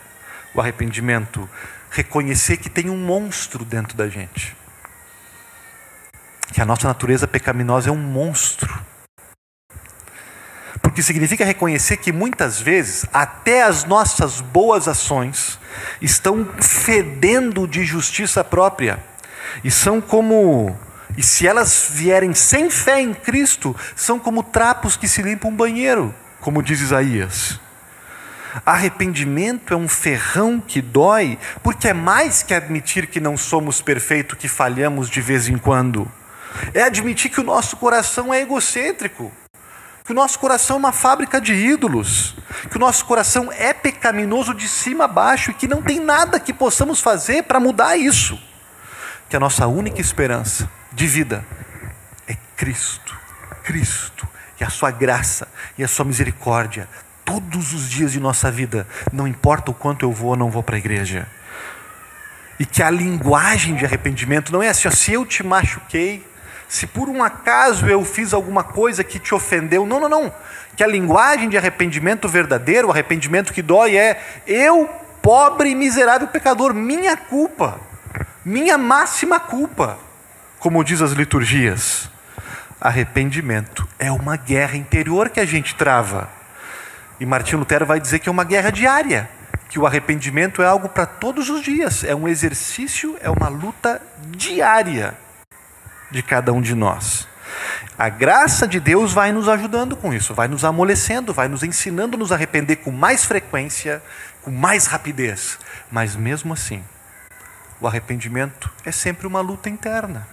o 0.55 0.61
arrependimento 0.61 1.49
reconhecer 1.90 2.57
que 2.57 2.71
tem 2.71 2.88
um 2.88 2.97
monstro 2.97 3.64
dentro 3.64 3.97
da 3.97 4.09
gente. 4.09 4.57
Que 6.53 6.61
a 6.61 6.64
nossa 6.64 6.88
natureza 6.88 7.29
pecaminosa 7.29 7.90
é 7.90 7.92
um 7.92 7.97
monstro. 7.97 8.83
Porque 10.81 11.03
significa 11.03 11.45
reconhecer 11.45 11.99
que 11.99 12.12
muitas 12.12 12.61
vezes 12.61 13.07
até 13.12 13.62
as 13.62 13.85
nossas 13.85 14.40
boas 14.40 14.88
ações 14.88 15.59
estão 16.01 16.47
fedendo 16.61 17.68
de 17.68 17.85
justiça 17.85 18.42
própria 18.42 18.99
e 19.62 19.71
são 19.71 20.01
como 20.01 20.77
e 21.16 21.22
se 21.22 21.46
elas 21.46 21.88
vierem 21.90 22.35
sem 22.35 22.70
fé 22.70 23.01
em 23.01 23.12
Cristo, 23.12 23.77
são 23.94 24.18
como 24.18 24.42
trapos 24.42 24.96
que 24.96 25.07
se 25.07 25.22
limpam 25.22 25.51
um 25.51 25.57
banheiro, 25.57 26.14
como 26.40 26.62
diz 26.62 26.81
Isaías. 26.81 27.61
Arrependimento 28.66 29.72
é 29.72 29.77
um 29.77 29.88
ferrão 29.88 30.61
que 30.61 30.83
dói, 30.83 31.38
porque 31.62 31.88
é 31.88 31.94
mais 31.94 32.42
que 32.42 32.53
admitir 32.53 33.07
que 33.07 33.20
não 33.20 33.37
somos 33.37 33.81
perfeitos, 33.81 34.38
que 34.38 34.48
falhamos 34.48 35.09
de 35.09 35.20
vez 35.20 35.48
em 35.48 35.57
quando. 35.57 36.11
É 36.75 36.83
admitir 36.83 37.31
que 37.31 37.40
o 37.40 37.44
nosso 37.44 37.77
coração 37.77 38.33
é 38.33 38.42
egocêntrico, 38.42 39.33
que 40.05 40.12
o 40.12 40.14
nosso 40.14 40.38
coração 40.38 40.77
é 40.77 40.79
uma 40.79 40.92
fábrica 40.92 41.40
de 41.40 41.55
ídolos, 41.55 42.37
que 42.70 42.77
o 42.77 42.81
nosso 42.81 43.07
coração 43.07 43.51
é 43.51 43.72
pecaminoso 43.72 44.53
de 44.53 44.68
cima 44.68 45.05
a 45.05 45.09
baixo 45.09 45.51
e 45.51 45.55
que 45.55 45.68
não 45.68 45.81
tem 45.81 45.98
nada 45.98 46.38
que 46.38 46.53
possamos 46.53 47.01
fazer 47.01 47.44
para 47.44 47.61
mudar 47.61 47.96
isso. 47.96 48.38
Que 49.31 49.37
a 49.37 49.40
nossa 49.40 49.66
única 49.66 50.01
esperança 50.01 50.68
de 50.92 51.07
vida 51.07 51.44
é 52.26 52.37
Cristo. 52.57 53.16
Cristo 53.62 54.28
e 54.61 54.64
a 54.64 54.70
sua 54.70 54.90
graça 54.90 55.48
e 55.76 55.85
a 55.85 55.88
sua 55.88 56.05
misericórdia 56.05 56.88
todos 57.24 57.72
os 57.72 57.88
dias 57.88 58.12
de 58.12 58.20
nossa 58.20 58.50
vida, 58.50 58.87
não 59.12 59.26
importa 59.26 59.70
o 59.70 59.74
quanto 59.74 60.05
eu 60.05 60.12
vou 60.12 60.31
ou 60.31 60.37
não 60.37 60.50
vou 60.50 60.62
para 60.62 60.76
a 60.76 60.78
igreja. 60.78 61.26
E 62.59 62.66
que 62.66 62.83
a 62.83 62.90
linguagem 62.90 63.74
de 63.74 63.85
arrependimento 63.85 64.52
não 64.52 64.62
é 64.62 64.68
assim, 64.68 64.88
ó, 64.88 64.90
se 64.90 65.12
eu 65.12 65.24
te 65.24 65.42
machuquei, 65.42 66.26
se 66.68 66.87
por 66.87 67.09
um 67.09 67.22
acaso 67.22 67.87
eu 67.87 68.05
fiz 68.05 68.33
alguma 68.33 68.62
coisa 68.62 69.05
que 69.05 69.18
te 69.18 69.35
ofendeu, 69.35 69.87
não, 69.87 70.00
não, 70.00 70.09
não. 70.09 70.35
Que 70.76 70.83
a 70.83 70.87
linguagem 70.87 71.48
de 71.48 71.57
arrependimento 71.57 72.28
verdadeiro, 72.28 72.88
o 72.88 72.90
arrependimento 72.90 73.52
que 73.52 73.62
dói 73.62 73.96
é 73.96 74.20
eu, 74.46 74.88
pobre 75.20 75.70
e 75.70 75.74
miserável 75.74 76.28
pecador, 76.28 76.74
minha 76.74 77.16
culpa, 77.16 77.81
minha 78.44 78.76
máxima 78.76 79.38
culpa 79.38 79.98
como 80.62 80.85
diz 80.85 81.03
as 81.03 81.11
liturgias, 81.11 82.09
arrependimento 82.81 83.87
é 83.98 84.12
uma 84.12 84.37
guerra 84.37 84.77
interior 84.77 85.29
que 85.29 85.40
a 85.40 85.44
gente 85.44 85.75
trava. 85.75 86.31
E 87.18 87.27
Martinho 87.27 87.59
Lutero 87.59 87.85
vai 87.85 87.98
dizer 87.98 88.20
que 88.20 88.29
é 88.29 88.33
uma 88.33 88.44
guerra 88.44 88.70
diária, 88.70 89.29
que 89.68 89.77
o 89.77 89.88
arrependimento 89.88 90.62
é 90.62 90.64
algo 90.64 90.88
para 90.88 91.05
todos 91.05 91.51
os 91.51 91.62
dias, 91.62 92.05
é 92.05 92.14
um 92.14 92.29
exercício, 92.29 93.16
é 93.20 93.29
uma 93.29 93.48
luta 93.48 94.01
diária 94.29 95.14
de 96.12 96.22
cada 96.22 96.53
um 96.53 96.62
de 96.62 96.77
nós. 96.77 97.27
A 97.98 98.09
graça 98.09 98.64
de 98.64 98.79
Deus 98.79 99.12
vai 99.12 99.33
nos 99.33 99.48
ajudando 99.48 99.96
com 99.96 100.14
isso, 100.14 100.33
vai 100.33 100.46
nos 100.46 100.64
amolecendo, 100.64 101.35
vai 101.35 101.48
nos 101.48 101.64
ensinando 101.64 102.14
a 102.16 102.20
nos 102.20 102.31
arrepender 102.31 102.77
com 102.77 102.92
mais 102.92 103.25
frequência, 103.25 104.01
com 104.42 104.53
mais 104.53 104.87
rapidez. 104.87 105.59
Mas 105.90 106.14
mesmo 106.14 106.53
assim, 106.53 106.85
o 107.81 107.88
arrependimento 107.88 108.70
é 108.85 108.92
sempre 108.92 109.27
uma 109.27 109.40
luta 109.40 109.68
interna. 109.68 110.25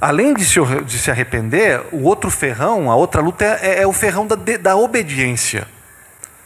Além 0.00 0.32
de 0.32 0.44
se, 0.44 0.60
de 0.84 0.98
se 0.98 1.10
arrepender, 1.10 1.82
o 1.90 2.04
outro 2.04 2.30
ferrão, 2.30 2.88
a 2.90 2.94
outra 2.94 3.20
luta 3.20 3.44
é, 3.44 3.82
é 3.82 3.86
o 3.86 3.92
ferrão 3.92 4.26
da, 4.26 4.36
da 4.36 4.76
obediência, 4.76 5.66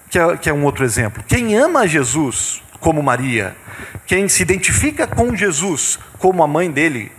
que 0.09 0.19
é, 0.19 0.37
que 0.39 0.49
é 0.49 0.53
um 0.55 0.65
outro 0.65 0.85
exemplo. 0.85 1.23
Quem 1.29 1.55
ama 1.55 1.87
Jesus, 1.87 2.63
como 2.81 3.03
Maria, 3.03 3.55
quem 4.07 4.27
se 4.27 4.43
identifica 4.43 5.07
com 5.07 5.37
Jesus, 5.37 5.99
como 6.19 6.43
a 6.43 6.47
mãe 6.47 6.71
dele, 6.71 7.13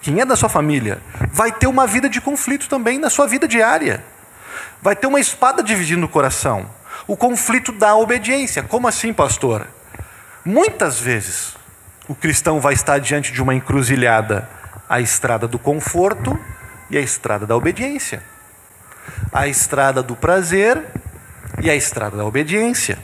quem 0.00 0.18
é 0.18 0.24
da 0.24 0.34
sua 0.34 0.48
família, 0.48 0.98
vai 1.30 1.52
ter 1.52 1.66
uma 1.66 1.86
vida 1.86 2.08
de 2.08 2.20
conflito 2.20 2.66
também 2.66 2.98
na 2.98 3.10
sua 3.10 3.26
vida 3.26 3.46
diária. 3.46 4.02
Vai 4.80 4.96
ter 4.96 5.06
uma 5.06 5.20
espada 5.20 5.62
dividindo 5.62 6.06
o 6.06 6.08
coração. 6.08 6.68
O 7.06 7.16
conflito 7.16 7.70
da 7.70 7.94
obediência. 7.94 8.62
Como 8.62 8.88
assim, 8.88 9.12
pastor? 9.12 9.66
Muitas 10.44 10.98
vezes 10.98 11.54
o 12.08 12.14
cristão 12.14 12.60
vai 12.60 12.72
estar 12.72 12.98
diante 12.98 13.30
de 13.30 13.40
uma 13.40 13.54
encruzilhada 13.54 14.48
a 14.92 15.00
estrada 15.00 15.48
do 15.48 15.58
conforto 15.58 16.38
e 16.90 16.98
a 16.98 17.00
estrada 17.00 17.46
da 17.46 17.56
obediência. 17.56 18.22
A 19.32 19.48
estrada 19.48 20.02
do 20.02 20.14
prazer 20.14 20.84
e 21.62 21.70
a 21.70 21.74
estrada 21.74 22.14
da 22.14 22.26
obediência. 22.26 22.98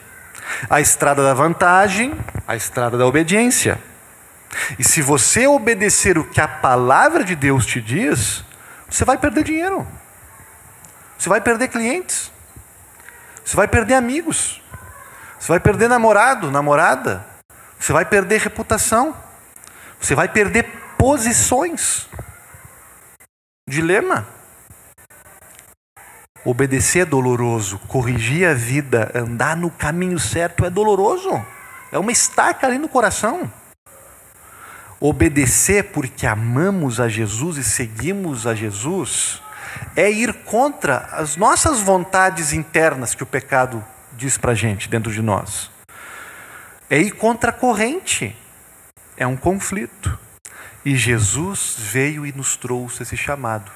A 0.68 0.82
estrada 0.82 1.22
da 1.24 1.32
vantagem, 1.32 2.14
a 2.46 2.54
estrada 2.54 2.98
da 2.98 3.06
obediência. 3.06 3.80
E 4.78 4.84
se 4.84 5.00
você 5.00 5.46
obedecer 5.46 6.18
o 6.18 6.24
que 6.24 6.42
a 6.42 6.46
palavra 6.46 7.24
de 7.24 7.34
Deus 7.34 7.64
te 7.64 7.80
diz, 7.80 8.44
você 8.86 9.06
vai 9.06 9.16
perder 9.16 9.44
dinheiro. 9.44 9.86
Você 11.16 11.30
vai 11.30 11.40
perder 11.40 11.68
clientes. 11.68 12.30
Você 13.42 13.56
vai 13.56 13.66
perder 13.66 13.94
amigos. 13.94 14.60
Você 15.38 15.48
vai 15.48 15.58
perder 15.58 15.88
namorado, 15.88 16.50
namorada. 16.50 17.24
Você 17.80 17.94
vai 17.94 18.04
perder 18.04 18.42
reputação. 18.42 19.16
Você 19.98 20.14
vai 20.14 20.28
perder 20.28 20.86
posições. 20.98 22.08
Dilema. 23.68 24.26
Obedecer 26.44 27.02
é 27.02 27.04
doloroso, 27.04 27.78
corrigir 27.88 28.48
a 28.48 28.54
vida, 28.54 29.10
andar 29.14 29.56
no 29.56 29.70
caminho 29.70 30.18
certo 30.18 30.64
é 30.64 30.70
doloroso. 30.70 31.30
É 31.92 31.98
uma 31.98 32.12
estaca 32.12 32.66
ali 32.66 32.78
no 32.78 32.88
coração. 32.88 33.50
Obedecer 35.00 35.92
porque 35.92 36.26
amamos 36.26 37.00
a 37.00 37.08
Jesus 37.08 37.56
e 37.56 37.64
seguimos 37.64 38.46
a 38.46 38.54
Jesus 38.54 39.40
é 39.94 40.10
ir 40.10 40.32
contra 40.44 41.08
as 41.12 41.36
nossas 41.36 41.80
vontades 41.80 42.52
internas 42.52 43.14
que 43.14 43.22
o 43.22 43.26
pecado 43.26 43.84
diz 44.12 44.36
para 44.36 44.54
gente 44.54 44.88
dentro 44.88 45.12
de 45.12 45.22
nós. 45.22 45.70
É 46.90 46.98
ir 46.98 47.12
contra 47.12 47.50
a 47.50 47.52
corrente. 47.52 48.34
É 49.16 49.26
um 49.26 49.36
conflito. 49.36 50.18
E 50.84 50.96
Jesus 50.96 51.74
veio 51.78 52.24
e 52.24 52.32
nos 52.32 52.56
trouxe 52.56 53.02
esse 53.02 53.16
chamado. 53.16 53.70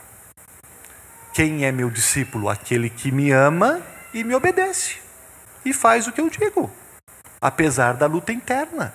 Quem 1.32 1.64
é 1.64 1.72
meu 1.72 1.90
discípulo? 1.90 2.48
Aquele 2.48 2.88
que 2.90 3.10
me 3.10 3.30
ama 3.30 3.80
e 4.12 4.22
me 4.22 4.34
obedece. 4.34 4.96
E 5.64 5.72
faz 5.72 6.06
o 6.06 6.12
que 6.12 6.20
eu 6.20 6.28
digo, 6.28 6.70
apesar 7.40 7.94
da 7.94 8.06
luta 8.06 8.32
interna. 8.32 8.92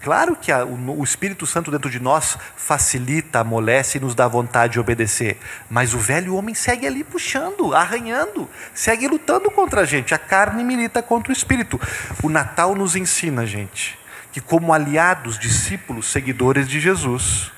Claro 0.00 0.34
que 0.34 0.50
a, 0.50 0.64
o, 0.64 1.00
o 1.00 1.04
Espírito 1.04 1.46
Santo 1.46 1.70
dentro 1.70 1.90
de 1.90 2.00
nós 2.00 2.38
facilita, 2.56 3.40
amolece 3.40 3.98
e 3.98 4.00
nos 4.00 4.14
dá 4.14 4.26
vontade 4.26 4.74
de 4.74 4.80
obedecer. 4.80 5.38
Mas 5.68 5.92
o 5.92 5.98
velho 5.98 6.34
homem 6.34 6.54
segue 6.54 6.86
ali 6.86 7.04
puxando, 7.04 7.74
arranhando, 7.74 8.48
segue 8.72 9.06
lutando 9.06 9.50
contra 9.50 9.82
a 9.82 9.84
gente. 9.84 10.14
A 10.14 10.18
carne 10.18 10.64
milita 10.64 11.02
contra 11.02 11.30
o 11.30 11.36
Espírito. 11.36 11.78
O 12.22 12.30
Natal 12.30 12.74
nos 12.74 12.96
ensina, 12.96 13.44
gente, 13.44 13.98
que, 14.32 14.40
como 14.40 14.72
aliados, 14.72 15.38
discípulos, 15.38 16.06
seguidores 16.06 16.68
de 16.68 16.80
Jesus, 16.80 17.50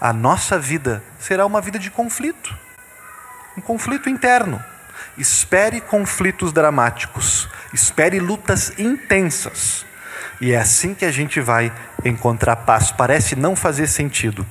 a 0.00 0.12
nossa 0.12 0.58
vida 0.58 1.02
será 1.18 1.46
uma 1.46 1.60
vida 1.60 1.78
de 1.78 1.90
conflito 1.90 2.64
um 3.56 3.60
conflito 3.60 4.08
interno. 4.08 4.62
espere 5.16 5.80
conflitos 5.80 6.52
dramáticos, 6.52 7.48
espere 7.72 8.18
lutas 8.18 8.72
intensas. 8.78 9.86
E 10.40 10.52
é 10.52 10.56
assim 10.56 10.92
que 10.92 11.04
a 11.04 11.10
gente 11.12 11.40
vai 11.40 11.72
encontrar 12.04 12.56
paz. 12.56 12.90
Parece 12.90 13.36
não 13.36 13.54
fazer 13.54 13.86
sentido. 13.86 14.44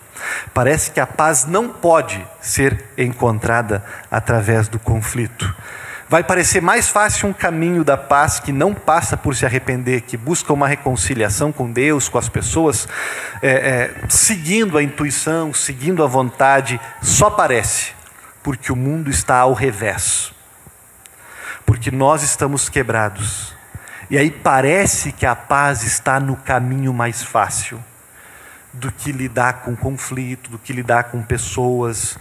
Parece 0.54 0.92
que 0.92 1.02
a 1.02 1.06
paz 1.06 1.46
não 1.46 1.68
pode 1.68 2.26
ser 2.40 2.86
encontrada 2.98 3.84
através 4.10 4.70
do 4.70 4.80
conflito. 4.80 5.54
Vai 6.10 6.24
parecer 6.24 6.62
mais 6.62 6.90
fácil 6.90 7.30
um 7.30 7.34
caminho 7.34 7.84
da 7.84 7.98
paz 7.98 8.40
que 8.40 8.52
não 8.52 8.74
passa 8.74 9.18
por 9.18 9.36
se 9.36 9.46
arrepender, 9.46 10.02
que 10.02 10.18
busca 10.18 10.54
uma 10.54 10.68
reconciliação 10.68 11.52
com 11.52 11.72
Deus, 11.72 12.10
com 12.10 12.18
as 12.18 12.30
pessoas, 12.30 12.88
é, 13.42 13.52
é, 13.52 14.10
seguindo 14.10 14.78
a 14.78 14.84
intuição, 14.84 15.54
seguindo 15.54 16.04
a 16.04 16.08
vontade. 16.08 16.80
Só 17.02 17.30
parece, 17.30 17.94
porque 18.44 18.72
o 18.72 18.76
mundo 18.76 19.10
está 19.10 19.38
ao 19.38 19.54
revés. 19.54 20.32
Porque 21.66 21.90
nós 21.90 22.24
estamos 22.24 22.70
quebrados 22.70 23.54
e 24.14 24.18
aí 24.18 24.30
parece 24.30 25.12
que 25.12 25.26
a 25.26 25.36
paz 25.36 25.82
está 25.84 26.20
no 26.20 26.36
caminho 26.36 26.94
mais 26.94 27.24
fácil 27.24 27.84
do 28.72 28.92
que 28.92 29.12
lidar 29.12 29.62
com 29.62 29.76
conflito, 29.76 30.52
do 30.52 30.60
que 30.60 30.72
lidar 30.72 31.06
com 31.06 31.24
pessoas. 31.24 32.18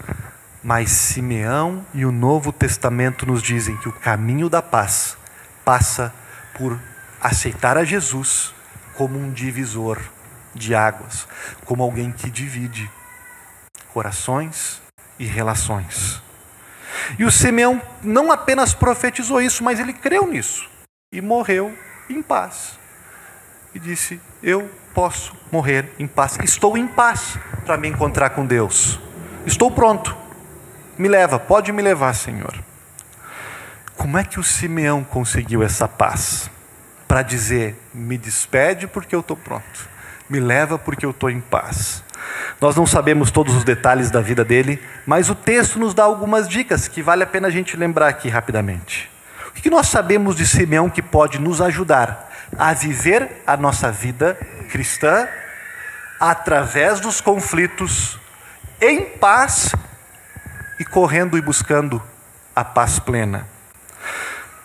Mas 0.62 0.90
Simeão 0.90 1.84
e 1.92 2.06
o 2.06 2.12
Novo 2.12 2.52
Testamento 2.52 3.26
nos 3.26 3.42
dizem 3.42 3.76
que 3.78 3.88
o 3.88 3.92
caminho 3.92 4.48
da 4.48 4.62
paz 4.62 5.16
passa 5.64 6.14
por 6.54 6.78
aceitar 7.20 7.76
a 7.76 7.84
Jesus 7.84 8.54
como 8.94 9.18
um 9.18 9.32
divisor 9.32 10.00
de 10.54 10.74
águas, 10.74 11.26
como 11.64 11.82
alguém 11.82 12.12
que 12.12 12.30
divide 12.30 12.88
corações 13.92 14.80
e 15.18 15.24
relações. 15.24 16.22
E 17.18 17.24
o 17.24 17.32
Simeão 17.32 17.82
não 18.02 18.30
apenas 18.30 18.72
profetizou 18.72 19.40
isso, 19.40 19.64
mas 19.64 19.80
ele 19.80 19.92
creu 19.92 20.26
nisso 20.26 20.70
e 21.12 21.20
morreu 21.20 21.76
em 22.08 22.22
paz. 22.22 22.78
E 23.74 23.78
disse: 23.78 24.20
Eu 24.42 24.70
posso 24.94 25.34
morrer 25.50 25.92
em 25.98 26.06
paz. 26.06 26.38
Estou 26.42 26.76
em 26.76 26.86
paz 26.86 27.38
para 27.64 27.76
me 27.76 27.88
encontrar 27.88 28.30
com 28.30 28.46
Deus. 28.46 29.00
Estou 29.44 29.70
pronto. 29.70 30.21
Me 31.02 31.08
leva, 31.08 31.36
pode 31.36 31.72
me 31.72 31.82
levar, 31.82 32.14
Senhor. 32.14 32.54
Como 33.96 34.16
é 34.16 34.22
que 34.22 34.38
o 34.38 34.42
Simeão 34.44 35.02
conseguiu 35.02 35.60
essa 35.64 35.88
paz? 35.88 36.48
Para 37.08 37.22
dizer: 37.22 37.76
Me 37.92 38.16
despede 38.16 38.86
porque 38.86 39.12
eu 39.12 39.18
estou 39.18 39.36
pronto. 39.36 39.88
Me 40.30 40.38
leva 40.38 40.78
porque 40.78 41.04
eu 41.04 41.10
estou 41.10 41.28
em 41.28 41.40
paz. 41.40 42.04
Nós 42.60 42.76
não 42.76 42.86
sabemos 42.86 43.32
todos 43.32 43.52
os 43.56 43.64
detalhes 43.64 44.12
da 44.12 44.20
vida 44.20 44.44
dele, 44.44 44.80
mas 45.04 45.28
o 45.28 45.34
texto 45.34 45.76
nos 45.76 45.92
dá 45.92 46.04
algumas 46.04 46.48
dicas 46.48 46.86
que 46.86 47.02
vale 47.02 47.24
a 47.24 47.26
pena 47.26 47.48
a 47.48 47.50
gente 47.50 47.76
lembrar 47.76 48.06
aqui 48.06 48.28
rapidamente. 48.28 49.10
O 49.48 49.52
que 49.54 49.68
nós 49.68 49.88
sabemos 49.88 50.36
de 50.36 50.46
Simeão 50.46 50.88
que 50.88 51.02
pode 51.02 51.40
nos 51.40 51.60
ajudar 51.60 52.30
a 52.56 52.72
viver 52.74 53.42
a 53.44 53.56
nossa 53.56 53.90
vida 53.90 54.38
cristã 54.70 55.26
através 56.20 57.00
dos 57.00 57.20
conflitos, 57.20 58.20
em 58.80 59.00
paz 59.00 59.72
e 60.82 60.84
correndo 60.84 61.38
e 61.38 61.40
buscando 61.40 62.02
a 62.56 62.64
paz 62.64 62.98
plena? 62.98 63.46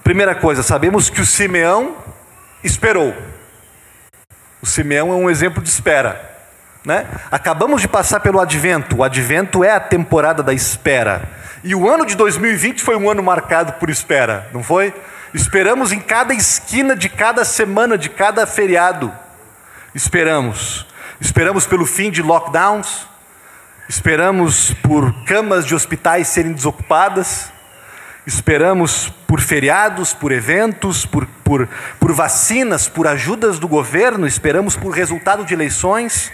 Primeira 0.04 0.34
coisa, 0.34 0.64
sabemos 0.64 1.12
que 1.12 1.22
o 1.22 1.26
Simeão 1.26 1.96
esperou. 2.64 3.16
O 4.60 4.66
Simeão 4.66 5.14
é 5.14 5.16
um 5.16 5.30
exemplo 5.30 5.62
de 5.62 5.70
espera. 5.70 6.36
Né? 6.84 7.06
Acabamos 7.30 7.82
de 7.82 7.88
passar 7.88 8.20
pelo 8.20 8.40
advento. 8.40 8.98
O 8.98 9.04
advento 9.04 9.64
é 9.64 9.72
a 9.72 9.80
temporada 9.80 10.42
da 10.42 10.54
espera. 10.54 11.30
E 11.64 11.76
o 11.76 11.88
ano 11.88 12.04
de 12.04 12.16
2020 12.16 12.82
foi 12.82 12.96
um 12.96 13.10
ano 13.10 13.22
marcado 13.22 13.74
por 13.74 13.90
espera, 13.90 14.50
não 14.52 14.64
foi? 14.64 14.94
Esperamos 15.36 15.92
em 15.92 16.00
cada 16.00 16.34
esquina 16.34 16.96
de 16.96 17.10
cada 17.10 17.46
semana, 17.46 17.96
de 17.96 18.10
cada 18.10 18.48
feriado. 18.48 19.14
Esperamos. 19.94 20.88
Esperamos 21.22 21.68
pelo 21.68 21.86
fim 21.86 22.10
de 22.10 22.24
lockdowns. 22.24 23.06
Esperamos 23.90 24.74
por 24.84 25.24
camas 25.24 25.66
de 25.66 25.74
hospitais 25.74 26.28
serem 26.28 26.52
desocupadas. 26.52 27.54
Esperamos 28.26 29.14
por 29.26 29.40
feriados, 29.40 30.14
por 30.14 30.34
eventos, 30.34 31.06
por, 31.06 31.26
por, 31.46 31.70
por 31.98 32.12
vacinas, 32.12 32.90
por 32.90 33.08
ajudas 33.08 33.58
do 33.58 33.68
governo, 33.70 34.28
esperamos 34.28 34.76
por 34.76 34.94
resultado 34.94 35.46
de 35.46 35.54
eleições, 35.54 36.30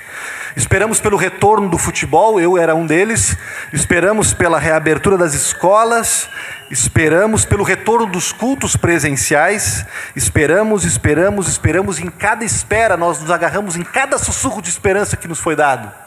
esperamos 0.56 1.00
pelo 1.00 1.16
retorno 1.16 1.70
do 1.70 1.78
futebol, 1.78 2.42
eu 2.42 2.58
era 2.58 2.74
um 2.74 2.88
deles, 2.88 3.38
esperamos 3.72 4.34
pela 4.34 4.58
reabertura 4.58 5.16
das 5.16 5.36
escolas, 5.36 6.28
esperamos 6.72 7.46
pelo 7.46 7.64
retorno 7.64 8.08
dos 8.08 8.32
cultos 8.32 8.76
presenciais, 8.76 9.86
esperamos, 10.16 10.86
esperamos, 10.86 11.48
esperamos, 11.48 12.00
em 12.00 12.08
cada 12.08 12.44
espera. 12.44 12.98
Nós 12.98 13.22
nos 13.22 13.30
agarramos 13.30 13.76
em 13.76 13.84
cada 13.84 14.18
sussurro 14.18 14.64
de 14.64 14.70
esperança 14.70 15.16
que 15.16 15.28
nos 15.28 15.40
foi 15.40 15.56
dado. 15.56 16.03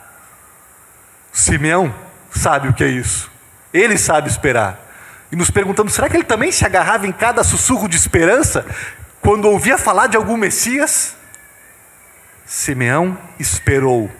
Simeão 1.37 1.94
sabe 2.31 2.66
o 2.66 2.72
que 2.72 2.83
é 2.83 2.88
isso, 2.88 3.31
ele 3.70 3.99
sabe 3.99 4.27
esperar. 4.27 4.81
E 5.31 5.37
nos 5.37 5.51
perguntamos: 5.51 5.92
será 5.92 6.09
que 6.09 6.16
ele 6.16 6.25
também 6.25 6.51
se 6.51 6.64
agarrava 6.64 7.07
em 7.07 7.12
cada 7.12 7.44
sussurro 7.44 7.87
de 7.90 7.94
esperança 7.94 8.64
quando 9.20 9.44
ouvia 9.44 9.77
falar 9.77 10.07
de 10.07 10.16
algum 10.16 10.35
Messias? 10.35 11.14
Simeão 12.46 13.18
esperou. 13.38 14.11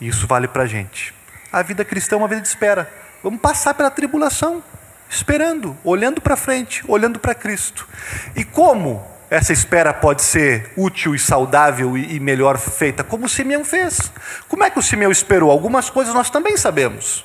E 0.00 0.08
isso 0.08 0.26
vale 0.26 0.48
para 0.48 0.62
a 0.62 0.66
gente. 0.66 1.14
A 1.52 1.60
vida 1.60 1.84
cristã 1.84 2.16
é 2.16 2.18
uma 2.18 2.28
vida 2.28 2.40
de 2.40 2.48
espera. 2.48 2.90
Vamos 3.22 3.38
passar 3.38 3.74
pela 3.74 3.90
tribulação, 3.90 4.64
esperando, 5.10 5.76
olhando 5.84 6.22
para 6.22 6.36
frente, 6.36 6.82
olhando 6.88 7.18
para 7.18 7.34
Cristo. 7.34 7.86
E 8.34 8.42
como 8.46 9.06
essa 9.28 9.52
espera 9.52 9.92
pode 9.92 10.22
ser 10.22 10.72
útil 10.76 11.14
e 11.14 11.18
saudável 11.18 11.96
e 11.96 12.18
melhor 12.20 12.58
feita? 12.58 13.02
Como 13.02 13.26
o 13.26 13.28
Simeão 13.28 13.64
fez. 13.64 14.12
Como 14.48 14.62
é 14.62 14.70
que 14.70 14.78
o 14.78 14.82
Simeão 14.82 15.10
esperou? 15.10 15.50
Algumas 15.50 15.90
coisas 15.90 16.14
nós 16.14 16.30
também 16.30 16.56
sabemos. 16.56 17.24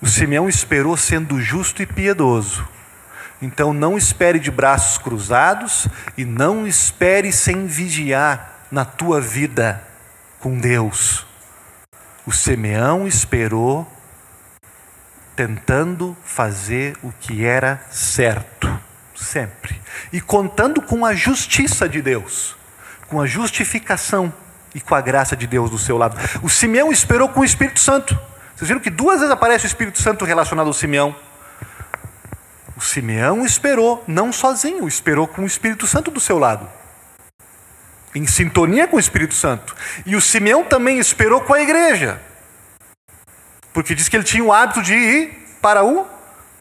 O 0.00 0.06
Simeão 0.06 0.48
esperou 0.48 0.96
sendo 0.96 1.40
justo 1.40 1.82
e 1.82 1.86
piedoso. 1.86 2.68
Então 3.40 3.72
não 3.72 3.96
espere 3.96 4.38
de 4.38 4.50
braços 4.50 4.98
cruzados 4.98 5.88
e 6.16 6.24
não 6.24 6.66
espere 6.66 7.32
sem 7.32 7.66
vigiar 7.66 8.66
na 8.70 8.84
tua 8.84 9.20
vida 9.20 9.82
com 10.40 10.58
Deus. 10.58 11.26
O 12.26 12.32
Simeão 12.32 13.06
esperou 13.06 13.86
tentando 15.34 16.16
fazer 16.24 16.96
o 17.02 17.12
que 17.12 17.44
era 17.44 17.80
certo, 17.90 18.75
sempre. 19.16 19.80
E 20.12 20.20
contando 20.20 20.80
com 20.82 21.04
a 21.04 21.14
justiça 21.14 21.88
de 21.88 22.00
Deus, 22.02 22.56
com 23.08 23.20
a 23.20 23.26
justificação 23.26 24.32
e 24.74 24.80
com 24.80 24.94
a 24.94 25.00
graça 25.00 25.36
de 25.36 25.46
Deus 25.46 25.70
do 25.70 25.78
seu 25.78 25.96
lado. 25.96 26.16
O 26.42 26.48
Simeão 26.48 26.92
esperou 26.92 27.28
com 27.28 27.40
o 27.40 27.44
Espírito 27.44 27.80
Santo. 27.80 28.18
Vocês 28.54 28.68
viram 28.68 28.80
que 28.80 28.90
duas 28.90 29.20
vezes 29.20 29.32
aparece 29.32 29.64
o 29.64 29.68
Espírito 29.68 30.00
Santo 30.00 30.24
relacionado 30.24 30.66
ao 30.66 30.72
Simeão? 30.72 31.14
O 32.76 32.80
Simeão 32.80 33.44
esperou, 33.44 34.04
não 34.06 34.32
sozinho, 34.32 34.86
esperou 34.86 35.26
com 35.26 35.42
o 35.42 35.46
Espírito 35.46 35.86
Santo 35.86 36.10
do 36.10 36.20
seu 36.20 36.38
lado. 36.38 36.68
Em 38.14 38.26
sintonia 38.26 38.86
com 38.86 38.96
o 38.96 39.00
Espírito 39.00 39.34
Santo. 39.34 39.74
E 40.04 40.14
o 40.14 40.20
Simeão 40.20 40.64
também 40.64 40.98
esperou 40.98 41.40
com 41.40 41.54
a 41.54 41.62
igreja. 41.62 42.20
Porque 43.72 43.94
diz 43.94 44.08
que 44.08 44.16
ele 44.16 44.24
tinha 44.24 44.44
o 44.44 44.52
hábito 44.52 44.82
de 44.82 44.94
ir 44.94 45.58
para 45.60 45.84
o 45.84 46.06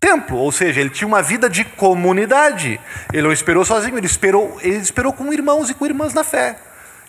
templo, 0.05 0.37
ou 0.37 0.51
seja, 0.51 0.79
ele 0.79 0.91
tinha 0.91 1.07
uma 1.07 1.23
vida 1.23 1.49
de 1.49 1.65
comunidade. 1.65 2.79
Ele 3.11 3.23
não 3.23 3.31
esperou 3.31 3.65
sozinho, 3.65 3.97
ele 3.97 4.05
esperou, 4.05 4.59
ele 4.61 4.77
esperou 4.77 5.11
com 5.11 5.33
irmãos 5.33 5.71
e 5.71 5.73
com 5.73 5.83
irmãs 5.83 6.13
na 6.13 6.23
fé. 6.23 6.59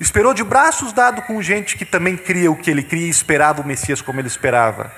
Esperou 0.01 0.33
de 0.33 0.43
braços 0.43 0.95
dados 0.95 1.23
com 1.27 1.43
gente 1.43 1.77
que 1.77 1.85
também 1.85 2.17
cria 2.17 2.51
o 2.51 2.57
que 2.57 2.71
ele 2.71 2.83
cria 2.83 3.07
e 3.07 3.11
esperava 3.11 3.61
o 3.61 3.67
Messias 3.67 4.01
como 4.01 4.19
ele 4.19 4.29
esperava. 4.29 4.91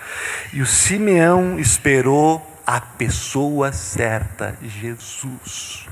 E 0.53 0.63
o 0.63 0.67
Simeão 0.67 1.59
esperou 1.59 2.45
a 2.65 2.81
pessoa 2.81 3.73
certa, 3.73 4.57
Jesus. 4.63 5.89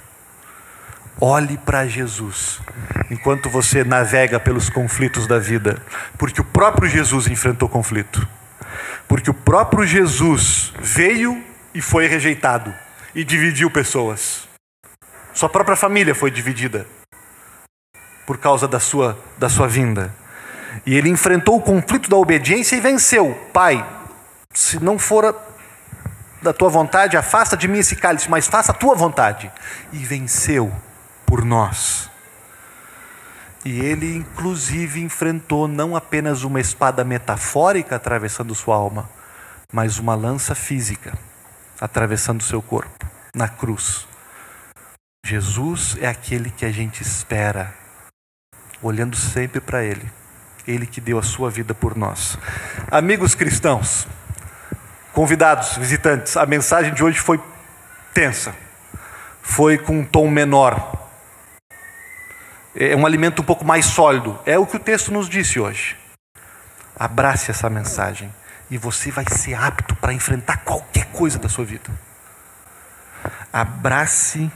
Olhe 1.21 1.57
para 1.59 1.89
Jesus 1.89 2.61
enquanto 3.11 3.51
você 3.51 3.83
navega 3.83 4.39
pelos 4.39 4.69
conflitos 4.69 5.27
da 5.27 5.39
vida, 5.39 5.83
porque 6.19 6.41
o 6.41 6.45
próprio 6.45 6.89
Jesus 6.89 7.27
enfrentou 7.27 7.69
conflito. 7.69 8.29
Porque 9.09 9.31
o 9.31 9.35
próprio 9.35 9.85
Jesus 9.87 10.73
veio 10.81 11.43
e 11.77 11.83
foi 11.83 12.07
rejeitado 12.07 12.75
e 13.15 13.23
dividiu 13.23 13.71
pessoas. 13.71 14.49
Sua 15.35 15.47
própria 15.47 15.77
família 15.77 16.15
foi 16.15 16.31
dividida 16.31 16.87
por 18.25 18.39
causa 18.39 18.67
da 18.67 18.81
sua, 18.81 19.19
da 19.37 19.51
sua 19.51 19.69
vinda. 19.69 20.11
E 20.87 20.95
ele 20.95 21.11
enfrentou 21.11 21.55
o 21.55 21.61
conflito 21.61 22.09
da 22.09 22.17
obediência 22.17 22.77
e 22.77 22.81
venceu. 22.81 23.35
Pai, 23.53 23.87
se 24.55 24.83
não 24.83 24.99
for 24.99 25.37
da 26.41 26.55
tua 26.55 26.71
vontade, 26.71 27.15
afasta 27.15 27.59
de 27.59 27.69
mim 27.69 27.81
esse 27.81 27.95
cálice, 27.95 28.31
mas 28.31 28.47
faça 28.47 28.73
a 28.73 28.75
tua 28.75 28.95
vontade. 28.95 29.53
E 29.93 29.99
venceu 29.99 30.73
por 31.27 31.45
nós. 31.45 32.11
E 33.67 33.81
ele, 33.81 34.17
inclusive, 34.17 35.03
enfrentou 35.03 35.69
não 35.69 35.95
apenas 35.95 36.43
uma 36.43 36.59
espada 36.59 37.05
metafórica 37.05 37.97
atravessando 37.97 38.55
sua 38.55 38.77
alma, 38.77 39.11
mas 39.71 39.99
uma 39.99 40.15
lança 40.15 40.55
física 40.55 41.13
atravessando 41.81 42.43
seu 42.43 42.63
corpo. 42.63 43.07
na 43.35 43.49
cruz. 43.49 44.07
Jesus 45.27 45.95
é 46.01 46.07
aquele 46.07 46.51
que 46.51 46.65
a 46.65 46.73
gente 46.73 47.03
espera, 47.03 47.75
olhando 48.81 49.15
sempre 49.15 49.61
para 49.61 49.85
Ele. 49.85 50.11
Ele 50.67 50.87
que 50.87 51.03
deu 51.03 51.19
a 51.19 51.23
sua 51.23 51.51
vida 51.51 51.75
por 51.75 51.95
nós. 51.97 52.39
Amigos 52.91 53.35
cristãos, 53.35 54.09
convidados, 55.13 55.77
visitantes, 55.77 56.35
a 56.37 56.47
mensagem 56.47 56.95
de 56.95 57.05
hoje 57.05 57.19
foi 57.19 57.39
tensa, 58.15 58.55
foi 59.43 59.77
com 59.77 59.99
um 60.01 60.05
tom 60.05 60.31
menor, 60.31 60.97
é 62.75 62.95
um 62.95 63.05
alimento 63.07 63.43
um 63.43 63.45
pouco 63.45 63.65
mais 63.65 63.87
sólido. 63.87 64.39
É 64.45 64.59
o 64.59 64.67
que 64.67 64.77
o 64.77 64.81
texto 64.81 65.11
nos 65.11 65.29
disse 65.29 65.59
hoje. 65.59 65.97
Abrace 66.99 67.51
essa 67.51 67.69
mensagem 67.69 68.33
e 68.71 68.77
você 68.77 69.11
vai 69.11 69.25
ser 69.29 69.55
apto 69.55 69.95
para 69.97 70.13
enfrentar 70.13 70.59
qualquer 70.59 71.07
coisa 71.07 71.39
da 71.39 71.49
sua 71.49 71.65
vida. 71.65 71.91
Abrace, 73.53 74.51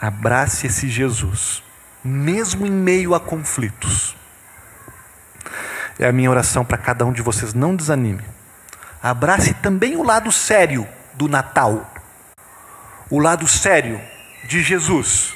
abrace 0.00 0.66
esse 0.66 0.88
Jesus, 0.88 1.62
mesmo 2.02 2.66
em 2.66 2.70
meio 2.70 3.14
a 3.14 3.20
conflitos. 3.20 4.16
É 5.98 6.08
a 6.08 6.12
minha 6.12 6.30
oração 6.30 6.64
para 6.64 6.78
cada 6.78 7.04
um 7.04 7.12
de 7.12 7.22
vocês, 7.22 7.54
não 7.54 7.76
desanime. 7.76 8.24
Abrace 9.02 9.54
também 9.54 9.96
o 9.96 10.02
lado 10.02 10.30
sério 10.32 10.86
do 11.14 11.28
Natal, 11.28 11.90
o 13.08 13.18
lado 13.18 13.46
sério 13.46 14.00
de 14.46 14.62
Jesus, 14.62 15.34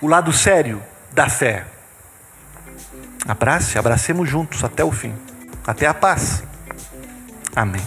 o 0.00 0.06
lado 0.06 0.32
sério 0.32 0.82
da 1.12 1.28
fé. 1.28 1.66
Abrace, 3.26 3.78
abracemos 3.78 4.28
juntos 4.28 4.62
até 4.64 4.84
o 4.84 4.92
fim, 4.92 5.14
até 5.66 5.86
a 5.86 5.94
paz. 5.94 6.42
Amém. 7.56 7.82